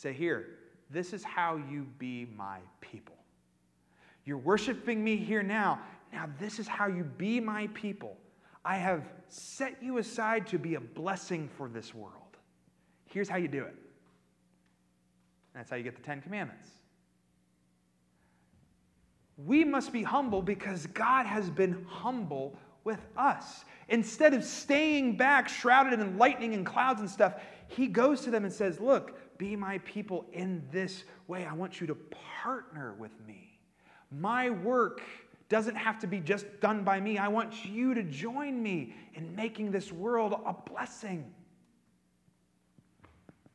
say, 0.00 0.12
Here, 0.12 0.46
this 0.90 1.12
is 1.12 1.22
how 1.22 1.56
you 1.56 1.86
be 1.98 2.26
my 2.36 2.58
people. 2.80 3.16
You're 4.24 4.38
worshiping 4.38 5.02
me 5.02 5.16
here 5.16 5.42
now. 5.42 5.80
Now, 6.12 6.28
this 6.38 6.58
is 6.58 6.66
how 6.66 6.86
you 6.86 7.04
be 7.04 7.40
my 7.40 7.68
people. 7.68 8.16
I 8.64 8.76
have 8.76 9.04
set 9.28 9.82
you 9.82 9.98
aside 9.98 10.46
to 10.48 10.58
be 10.58 10.74
a 10.74 10.80
blessing 10.80 11.48
for 11.56 11.68
this 11.68 11.94
world. 11.94 12.14
Here's 13.06 13.28
how 13.28 13.36
you 13.36 13.48
do 13.48 13.62
it. 13.62 13.74
That's 15.54 15.70
how 15.70 15.76
you 15.76 15.82
get 15.82 15.96
the 15.96 16.02
Ten 16.02 16.20
Commandments. 16.20 16.68
We 19.36 19.64
must 19.64 19.92
be 19.92 20.02
humble 20.02 20.42
because 20.42 20.86
God 20.86 21.26
has 21.26 21.48
been 21.48 21.84
humble 21.88 22.56
with 22.84 23.00
us. 23.16 23.64
Instead 23.88 24.34
of 24.34 24.44
staying 24.44 25.16
back, 25.16 25.48
shrouded 25.48 25.98
in 25.98 26.18
lightning 26.18 26.54
and 26.54 26.64
clouds 26.66 27.00
and 27.00 27.08
stuff, 27.08 27.34
He 27.68 27.86
goes 27.86 28.20
to 28.22 28.30
them 28.30 28.44
and 28.44 28.52
says, 28.52 28.80
Look, 28.80 29.18
be 29.40 29.56
my 29.56 29.78
people 29.78 30.26
in 30.34 30.62
this 30.70 31.04
way. 31.26 31.46
I 31.46 31.54
want 31.54 31.80
you 31.80 31.86
to 31.86 31.94
partner 31.94 32.94
with 32.98 33.12
me. 33.26 33.58
My 34.10 34.50
work 34.50 35.00
doesn't 35.48 35.76
have 35.76 35.98
to 36.00 36.06
be 36.06 36.20
just 36.20 36.44
done 36.60 36.84
by 36.84 37.00
me. 37.00 37.16
I 37.16 37.28
want 37.28 37.64
you 37.64 37.94
to 37.94 38.02
join 38.02 38.62
me 38.62 38.94
in 39.14 39.34
making 39.34 39.72
this 39.72 39.90
world 39.90 40.34
a 40.44 40.52
blessing. 40.70 41.32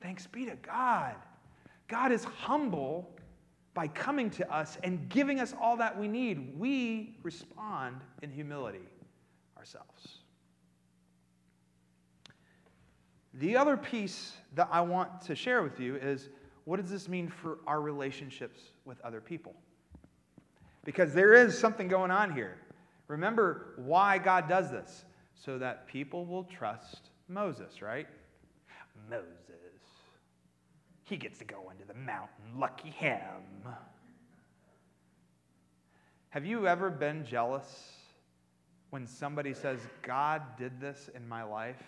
Thanks 0.01 0.25
be 0.25 0.45
to 0.45 0.55
God. 0.55 1.13
God 1.87 2.11
is 2.11 2.23
humble 2.23 3.07
by 3.75 3.87
coming 3.87 4.31
to 4.31 4.51
us 4.51 4.79
and 4.83 5.07
giving 5.07 5.39
us 5.39 5.53
all 5.61 5.77
that 5.77 5.97
we 5.97 6.07
need. 6.07 6.57
We 6.57 7.19
respond 7.21 8.01
in 8.23 8.31
humility 8.31 8.89
ourselves. 9.55 10.21
The 13.35 13.57
other 13.57 13.75
piece 13.75 14.33
that 14.55 14.69
I 14.71 14.81
want 14.81 15.21
to 15.21 15.35
share 15.35 15.61
with 15.61 15.79
you 15.79 15.95
is 15.95 16.29
what 16.63 16.79
does 16.79 16.89
this 16.89 17.09
mean 17.09 17.27
for 17.27 17.59
our 17.67 17.81
relationships 17.81 18.59
with 18.85 18.99
other 19.01 19.21
people? 19.21 19.53
Because 20.85 21.13
there 21.13 21.33
is 21.33 21.57
something 21.57 21.87
going 21.87 22.11
on 22.11 22.33
here. 22.33 22.57
Remember 23.07 23.73
why 23.75 24.17
God 24.17 24.47
does 24.47 24.71
this 24.71 25.05
so 25.35 25.57
that 25.57 25.87
people 25.87 26.25
will 26.25 26.45
trust 26.45 27.09
Moses, 27.27 27.81
right? 27.81 28.07
Moses. 29.09 29.25
He 31.03 31.17
gets 31.17 31.37
to 31.39 31.45
go 31.45 31.69
into 31.71 31.85
the 31.85 31.93
mountain. 31.93 32.57
Lucky 32.57 32.89
him. 32.89 33.19
Have 36.29 36.45
you 36.45 36.67
ever 36.67 36.89
been 36.89 37.25
jealous 37.25 37.91
when 38.89 39.05
somebody 39.05 39.53
says, 39.53 39.79
God 40.01 40.41
did 40.57 40.79
this 40.79 41.09
in 41.15 41.27
my 41.27 41.43
life? 41.43 41.81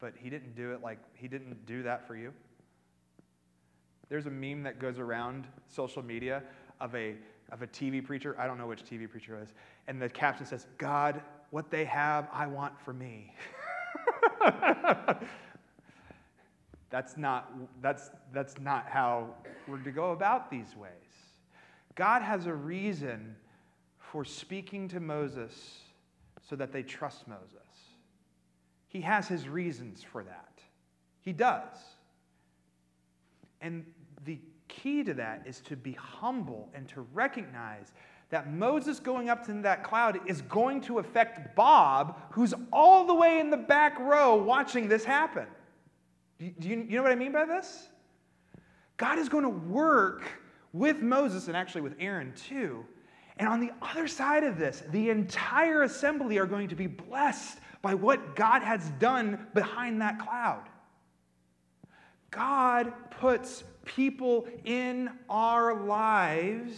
But 0.00 0.14
he 0.16 0.30
didn't 0.30 0.56
do 0.56 0.72
it 0.72 0.82
like 0.82 0.98
he 1.14 1.28
didn't 1.28 1.66
do 1.66 1.82
that 1.82 2.06
for 2.06 2.16
you? 2.16 2.32
There's 4.08 4.26
a 4.26 4.30
meme 4.30 4.62
that 4.64 4.80
goes 4.80 4.98
around 4.98 5.46
social 5.68 6.02
media 6.02 6.42
of 6.80 6.94
a, 6.94 7.14
of 7.52 7.62
a 7.62 7.66
TV 7.66 8.04
preacher. 8.04 8.34
I 8.38 8.46
don't 8.46 8.58
know 8.58 8.66
which 8.66 8.84
TV 8.84 9.08
preacher 9.08 9.38
it 9.38 9.42
is. 9.44 9.54
And 9.86 10.02
the 10.02 10.08
caption 10.08 10.46
says, 10.46 10.66
God, 10.78 11.22
what 11.50 11.70
they 11.70 11.84
have, 11.84 12.28
I 12.32 12.46
want 12.46 12.80
for 12.80 12.92
me. 12.92 13.34
That's 16.90 17.16
not, 17.16 17.52
that's, 17.80 18.10
that's 18.32 18.58
not 18.58 18.86
how 18.88 19.34
we're 19.68 19.78
to 19.78 19.92
go 19.92 20.10
about 20.10 20.50
these 20.50 20.76
ways. 20.76 20.90
God 21.94 22.20
has 22.20 22.46
a 22.46 22.54
reason 22.54 23.36
for 23.98 24.24
speaking 24.24 24.88
to 24.88 24.98
Moses 24.98 25.82
so 26.48 26.56
that 26.56 26.72
they 26.72 26.82
trust 26.82 27.28
Moses. 27.28 27.59
He 28.90 29.00
has 29.02 29.28
his 29.28 29.48
reasons 29.48 30.02
for 30.02 30.24
that. 30.24 30.60
He 31.22 31.32
does. 31.32 31.76
And 33.60 33.86
the 34.24 34.38
key 34.66 35.04
to 35.04 35.14
that 35.14 35.44
is 35.46 35.60
to 35.60 35.76
be 35.76 35.92
humble 35.92 36.68
and 36.74 36.88
to 36.88 37.02
recognize 37.14 37.92
that 38.30 38.52
Moses 38.52 38.98
going 38.98 39.28
up 39.28 39.46
to 39.46 39.52
that 39.62 39.84
cloud 39.84 40.20
is 40.26 40.42
going 40.42 40.80
to 40.82 40.98
affect 40.98 41.54
Bob, 41.54 42.20
who's 42.32 42.52
all 42.72 43.06
the 43.06 43.14
way 43.14 43.38
in 43.38 43.50
the 43.50 43.56
back 43.56 43.98
row 44.00 44.34
watching 44.36 44.88
this 44.88 45.04
happen. 45.04 45.46
Do 46.38 46.68
you, 46.68 46.86
you 46.88 46.96
know 46.96 47.02
what 47.02 47.12
I 47.12 47.16
mean 47.16 47.32
by 47.32 47.44
this? 47.44 47.88
God 48.96 49.18
is 49.18 49.28
going 49.28 49.44
to 49.44 49.50
work 49.50 50.24
with 50.72 51.00
Moses 51.00 51.46
and 51.46 51.56
actually 51.56 51.82
with 51.82 51.94
Aaron 52.00 52.32
too. 52.34 52.84
And 53.36 53.48
on 53.48 53.60
the 53.60 53.70
other 53.82 54.08
side 54.08 54.44
of 54.44 54.58
this, 54.58 54.82
the 54.90 55.10
entire 55.10 55.84
assembly 55.84 56.38
are 56.38 56.46
going 56.46 56.68
to 56.68 56.74
be 56.74 56.88
blessed 56.88 57.58
by 57.82 57.94
what 57.94 58.36
God 58.36 58.62
has 58.62 58.88
done 58.98 59.46
behind 59.54 60.02
that 60.02 60.18
cloud. 60.18 60.68
God 62.30 62.92
puts 63.10 63.64
people 63.84 64.46
in 64.64 65.10
our 65.28 65.82
lives 65.84 66.74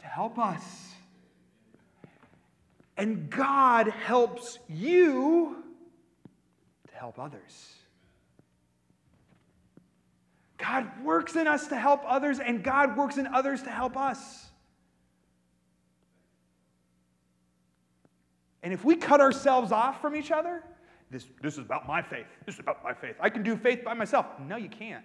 to 0.00 0.06
help 0.06 0.38
us. 0.38 0.62
And 2.96 3.30
God 3.30 3.88
helps 3.88 4.58
you 4.68 5.56
to 6.88 6.94
help 6.94 7.18
others. 7.18 7.74
God 10.58 10.88
works 11.02 11.36
in 11.36 11.46
us 11.46 11.66
to 11.68 11.76
help 11.76 12.02
others, 12.06 12.38
and 12.38 12.62
God 12.62 12.96
works 12.96 13.18
in 13.18 13.26
others 13.26 13.62
to 13.62 13.70
help 13.70 13.96
us. 13.96 14.46
And 18.64 18.72
if 18.72 18.82
we 18.82 18.96
cut 18.96 19.20
ourselves 19.20 19.70
off 19.70 20.00
from 20.00 20.16
each 20.16 20.30
other, 20.30 20.64
this, 21.10 21.26
this 21.42 21.52
is 21.52 21.60
about 21.60 21.86
my 21.86 22.00
faith. 22.00 22.26
This 22.46 22.54
is 22.54 22.60
about 22.60 22.82
my 22.82 22.94
faith. 22.94 23.14
I 23.20 23.28
can 23.28 23.42
do 23.42 23.56
faith 23.56 23.84
by 23.84 23.92
myself. 23.92 24.26
No, 24.40 24.56
you 24.56 24.70
can't. 24.70 25.04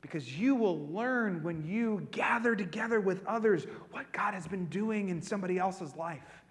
Because 0.00 0.38
you 0.38 0.54
will 0.54 0.86
learn 0.86 1.42
when 1.42 1.66
you 1.66 2.06
gather 2.12 2.54
together 2.54 3.00
with 3.00 3.26
others 3.26 3.66
what 3.90 4.12
God 4.12 4.32
has 4.32 4.46
been 4.46 4.66
doing 4.66 5.08
in 5.08 5.20
somebody 5.20 5.58
else's 5.58 5.96
life 5.96 6.44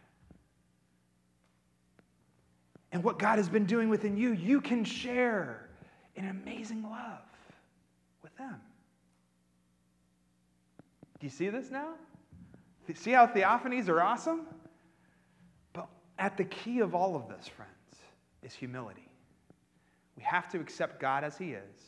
and 2.92 3.04
what 3.04 3.18
God 3.18 3.38
has 3.38 3.48
been 3.48 3.66
doing 3.66 3.88
within 3.88 4.18
you, 4.18 4.34
you 4.34 4.60
can 4.60 4.84
share 4.84 5.70
in 6.16 6.28
amazing 6.28 6.84
love 6.84 7.22
with 8.22 8.36
them. 8.38 8.60
Do 11.20 11.26
you 11.26 11.32
see 11.32 11.48
this 11.48 11.72
now? 11.72 11.94
See 12.96 13.12
how 13.12 13.28
theophanies 13.28 13.88
are 13.88 14.02
awesome? 14.02 14.41
But 15.72 15.88
at 16.19 16.38
the 16.38 16.43
key 16.46 16.80
of 16.80 16.93
all 16.93 17.15
of 17.15 17.28
this, 17.30 17.48
friends, 17.48 17.72
is 18.43 18.54
humility. 18.54 19.08
We 20.17 20.24
have 20.24 20.50
to 20.50 20.60
accept 20.60 21.00
God 21.00 21.24
as 21.24 21.38
He 21.38 21.54
is, 21.54 21.82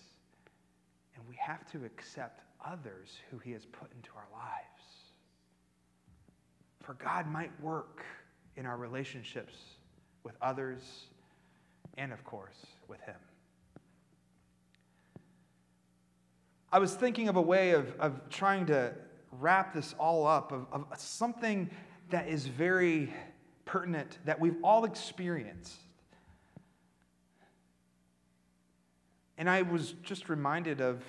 and 1.15 1.23
we 1.27 1.35
have 1.35 1.69
to 1.71 1.85
accept 1.85 2.41
others 2.65 3.17
who 3.29 3.37
He 3.37 3.51
has 3.51 3.65
put 3.65 3.91
into 3.91 4.09
our 4.15 4.27
lives. 4.33 4.85
For 6.81 6.93
God 6.93 7.27
might 7.27 7.51
work 7.61 8.03
in 8.55 8.65
our 8.65 8.77
relationships 8.77 9.55
with 10.23 10.35
others 10.41 11.07
and, 11.97 12.13
of 12.13 12.23
course, 12.23 12.65
with 12.87 13.01
Him. 13.01 13.15
I 16.71 16.79
was 16.79 16.93
thinking 16.93 17.27
of 17.27 17.35
a 17.35 17.41
way 17.41 17.71
of, 17.71 17.93
of 17.99 18.29
trying 18.29 18.65
to 18.67 18.93
wrap 19.39 19.73
this 19.73 19.93
all 19.99 20.25
up, 20.25 20.51
of, 20.51 20.65
of 20.71 20.85
something 20.97 21.69
that 22.09 22.27
is 22.27 22.45
very 22.45 23.13
pertinent 23.65 24.19
that 24.25 24.39
we've 24.39 24.57
all 24.63 24.85
experienced. 24.85 25.79
And 29.37 29.49
I 29.49 29.63
was 29.63 29.93
just 30.03 30.29
reminded 30.29 30.81
of, 30.81 31.03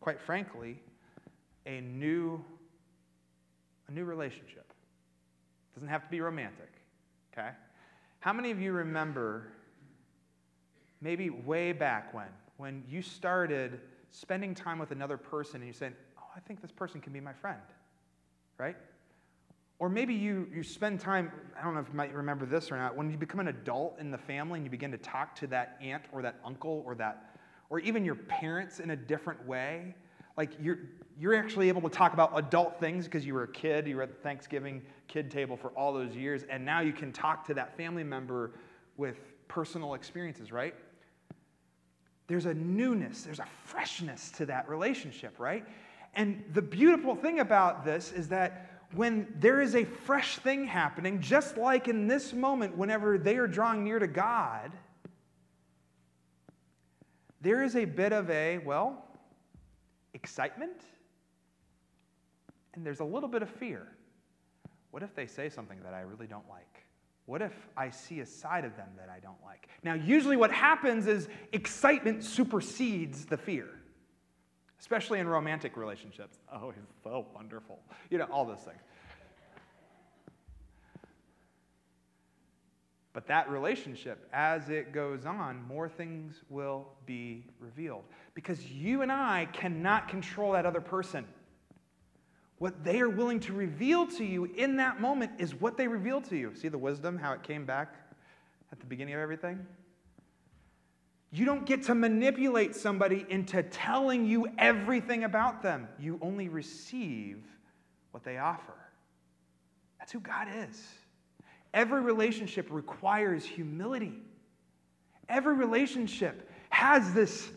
quite 0.00 0.20
frankly, 0.20 0.82
a 1.66 1.80
new, 1.80 2.44
a 3.88 3.92
new 3.92 4.04
relationship. 4.04 4.66
It 4.68 5.74
doesn't 5.74 5.88
have 5.88 6.04
to 6.04 6.10
be 6.10 6.20
romantic, 6.20 6.70
okay? 7.32 7.50
How 8.18 8.32
many 8.32 8.50
of 8.50 8.60
you 8.60 8.72
remember 8.72 9.46
maybe 11.00 11.30
way 11.30 11.72
back 11.72 12.12
when, 12.12 12.28
when 12.58 12.82
you 12.88 13.00
started 13.00 13.80
spending 14.10 14.54
time 14.54 14.78
with 14.78 14.90
another 14.90 15.16
person 15.16 15.56
and 15.62 15.66
you 15.66 15.72
said, 15.72 15.94
Oh, 16.30 16.34
I 16.36 16.40
think 16.40 16.60
this 16.60 16.72
person 16.72 17.00
can 17.00 17.12
be 17.12 17.20
my 17.20 17.32
friend, 17.32 17.60
right? 18.58 18.76
Or 19.78 19.88
maybe 19.88 20.14
you, 20.14 20.46
you 20.54 20.62
spend 20.62 21.00
time, 21.00 21.32
I 21.58 21.64
don't 21.64 21.74
know 21.74 21.80
if 21.80 21.88
you 21.88 21.94
might 21.94 22.14
remember 22.14 22.44
this 22.46 22.70
or 22.70 22.76
not, 22.76 22.96
when 22.96 23.10
you 23.10 23.16
become 23.16 23.40
an 23.40 23.48
adult 23.48 23.98
in 23.98 24.10
the 24.10 24.18
family 24.18 24.58
and 24.58 24.66
you 24.66 24.70
begin 24.70 24.92
to 24.92 24.98
talk 24.98 25.34
to 25.36 25.46
that 25.48 25.78
aunt 25.80 26.04
or 26.12 26.22
that 26.22 26.36
uncle 26.44 26.82
or 26.86 26.94
that, 26.96 27.38
or 27.70 27.80
even 27.80 28.04
your 28.04 28.14
parents 28.14 28.78
in 28.80 28.90
a 28.90 28.96
different 28.96 29.44
way. 29.46 29.94
Like 30.36 30.50
you're, 30.60 30.78
you're 31.18 31.34
actually 31.34 31.68
able 31.68 31.82
to 31.82 31.88
talk 31.88 32.12
about 32.12 32.38
adult 32.38 32.78
things 32.78 33.06
because 33.06 33.24
you 33.24 33.34
were 33.34 33.44
a 33.44 33.48
kid, 33.48 33.86
you 33.86 33.96
were 33.96 34.02
at 34.02 34.10
the 34.10 34.22
Thanksgiving 34.22 34.82
kid 35.08 35.30
table 35.30 35.56
for 35.56 35.68
all 35.70 35.92
those 35.92 36.14
years, 36.14 36.44
and 36.50 36.64
now 36.64 36.80
you 36.80 36.92
can 36.92 37.12
talk 37.12 37.46
to 37.46 37.54
that 37.54 37.76
family 37.76 38.04
member 38.04 38.52
with 38.96 39.18
personal 39.48 39.94
experiences, 39.94 40.52
right? 40.52 40.74
There's 42.26 42.46
a 42.46 42.54
newness, 42.54 43.22
there's 43.22 43.40
a 43.40 43.48
freshness 43.64 44.30
to 44.36 44.46
that 44.46 44.68
relationship, 44.68 45.38
right? 45.38 45.66
And 46.14 46.44
the 46.52 46.62
beautiful 46.62 47.14
thing 47.14 47.40
about 47.40 47.84
this 47.84 48.12
is 48.12 48.28
that 48.28 48.66
when 48.94 49.32
there 49.38 49.60
is 49.60 49.76
a 49.76 49.84
fresh 49.84 50.38
thing 50.38 50.66
happening, 50.66 51.20
just 51.20 51.56
like 51.56 51.86
in 51.86 52.08
this 52.08 52.32
moment, 52.32 52.76
whenever 52.76 53.18
they 53.18 53.36
are 53.36 53.46
drawing 53.46 53.84
near 53.84 53.98
to 53.98 54.08
God, 54.08 54.72
there 57.40 57.62
is 57.62 57.76
a 57.76 57.84
bit 57.84 58.12
of 58.12 58.28
a, 58.30 58.58
well, 58.58 59.04
excitement, 60.14 60.82
and 62.74 62.84
there's 62.84 63.00
a 63.00 63.04
little 63.04 63.28
bit 63.28 63.42
of 63.42 63.48
fear. 63.48 63.86
What 64.90 65.02
if 65.02 65.14
they 65.14 65.26
say 65.26 65.48
something 65.48 65.78
that 65.84 65.94
I 65.94 66.00
really 66.00 66.26
don't 66.26 66.48
like? 66.48 66.84
What 67.26 67.42
if 67.42 67.52
I 67.76 67.90
see 67.90 68.20
a 68.20 68.26
side 68.26 68.64
of 68.64 68.76
them 68.76 68.88
that 68.96 69.08
I 69.08 69.20
don't 69.20 69.40
like? 69.44 69.68
Now, 69.84 69.94
usually 69.94 70.36
what 70.36 70.50
happens 70.50 71.06
is 71.06 71.28
excitement 71.52 72.24
supersedes 72.24 73.24
the 73.24 73.36
fear, 73.36 73.68
especially 74.80 75.20
in 75.20 75.28
romantic 75.28 75.76
relationships. 75.76 76.38
Oh, 76.52 76.70
he's 76.70 76.82
so 77.04 77.26
wonderful. 77.34 77.78
You 78.08 78.18
know, 78.18 78.26
all 78.32 78.44
those 78.44 78.60
things. 78.60 78.80
But 83.12 83.26
that 83.26 83.50
relationship, 83.50 84.28
as 84.32 84.68
it 84.68 84.92
goes 84.92 85.26
on, 85.26 85.66
more 85.66 85.88
things 85.88 86.42
will 86.48 86.86
be 87.06 87.44
revealed. 87.58 88.04
Because 88.34 88.70
you 88.70 89.02
and 89.02 89.10
I 89.10 89.48
cannot 89.52 90.08
control 90.08 90.52
that 90.52 90.64
other 90.64 90.80
person. 90.80 91.26
What 92.58 92.84
they 92.84 93.00
are 93.00 93.08
willing 93.08 93.40
to 93.40 93.52
reveal 93.52 94.06
to 94.06 94.24
you 94.24 94.44
in 94.44 94.76
that 94.76 95.00
moment 95.00 95.32
is 95.38 95.54
what 95.54 95.76
they 95.76 95.88
reveal 95.88 96.20
to 96.22 96.36
you. 96.36 96.54
See 96.54 96.68
the 96.68 96.78
wisdom, 96.78 97.18
how 97.18 97.32
it 97.32 97.42
came 97.42 97.66
back 97.66 97.96
at 98.70 98.78
the 98.78 98.86
beginning 98.86 99.14
of 99.14 99.20
everything? 99.20 99.66
You 101.32 101.44
don't 101.44 101.64
get 101.64 101.84
to 101.84 101.94
manipulate 101.94 102.74
somebody 102.74 103.24
into 103.28 103.62
telling 103.62 104.26
you 104.26 104.48
everything 104.58 105.24
about 105.24 105.62
them. 105.62 105.86
You 105.98 106.18
only 106.20 106.48
receive 106.48 107.38
what 108.10 108.24
they 108.24 108.38
offer. 108.38 108.74
That's 109.98 110.10
who 110.10 110.20
God 110.20 110.48
is. 110.68 110.88
Every 111.72 112.00
relationship 112.00 112.66
requires 112.70 113.44
humility. 113.44 114.14
Every 115.28 115.54
relationship 115.54 116.50
has 116.70 117.14
this 117.14 117.50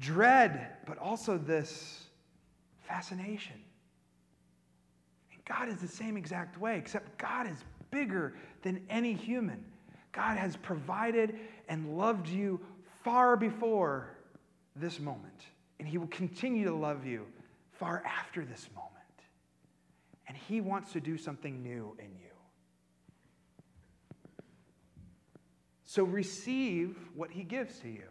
dread, 0.00 0.68
but 0.86 0.96
also 0.96 1.36
this 1.36 2.04
fascination. 2.88 3.60
And 5.32 5.44
God 5.44 5.68
is 5.68 5.82
the 5.82 5.88
same 5.88 6.16
exact 6.16 6.58
way, 6.58 6.78
except 6.78 7.18
God 7.18 7.46
is 7.46 7.58
bigger 7.90 8.34
than 8.62 8.80
any 8.88 9.12
human. 9.12 9.62
God 10.12 10.38
has 10.38 10.56
provided 10.56 11.38
and 11.68 11.98
loved 11.98 12.28
you 12.28 12.58
far 13.06 13.36
before 13.36 14.08
this 14.74 14.98
moment, 14.98 15.44
and 15.78 15.86
He 15.86 15.96
will 15.96 16.08
continue 16.08 16.64
to 16.64 16.74
love 16.74 17.06
you 17.06 17.24
far 17.70 18.02
after 18.04 18.44
this 18.44 18.68
moment. 18.74 18.92
And 20.26 20.36
He 20.36 20.60
wants 20.60 20.90
to 20.94 21.00
do 21.00 21.16
something 21.16 21.62
new 21.62 21.96
in 22.00 22.06
you. 22.06 22.32
So 25.84 26.02
receive 26.02 26.96
what 27.14 27.30
he 27.30 27.44
gives 27.44 27.78
to 27.78 27.88
you. 27.88 28.08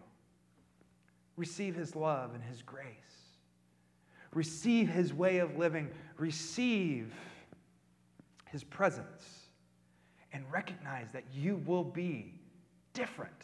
Receive 1.35 1.75
his 1.75 1.93
love 1.93 2.33
and 2.33 2.41
his 2.41 2.61
grace. 2.61 2.85
Receive 4.33 4.87
his 4.87 5.13
way 5.13 5.39
of 5.39 5.57
living. 5.57 5.89
Receive 6.17 7.13
his 8.45 8.63
presence. 8.63 9.49
And 10.31 10.45
recognize 10.49 11.11
that 11.11 11.25
you 11.33 11.61
will 11.65 11.83
be 11.83 12.33
different 12.93 13.43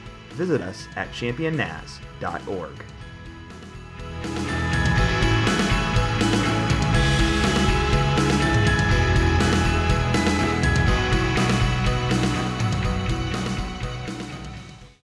visit 0.31 0.61
us 0.61 0.87
at 0.95 1.11
championnaz.org. 1.11 2.85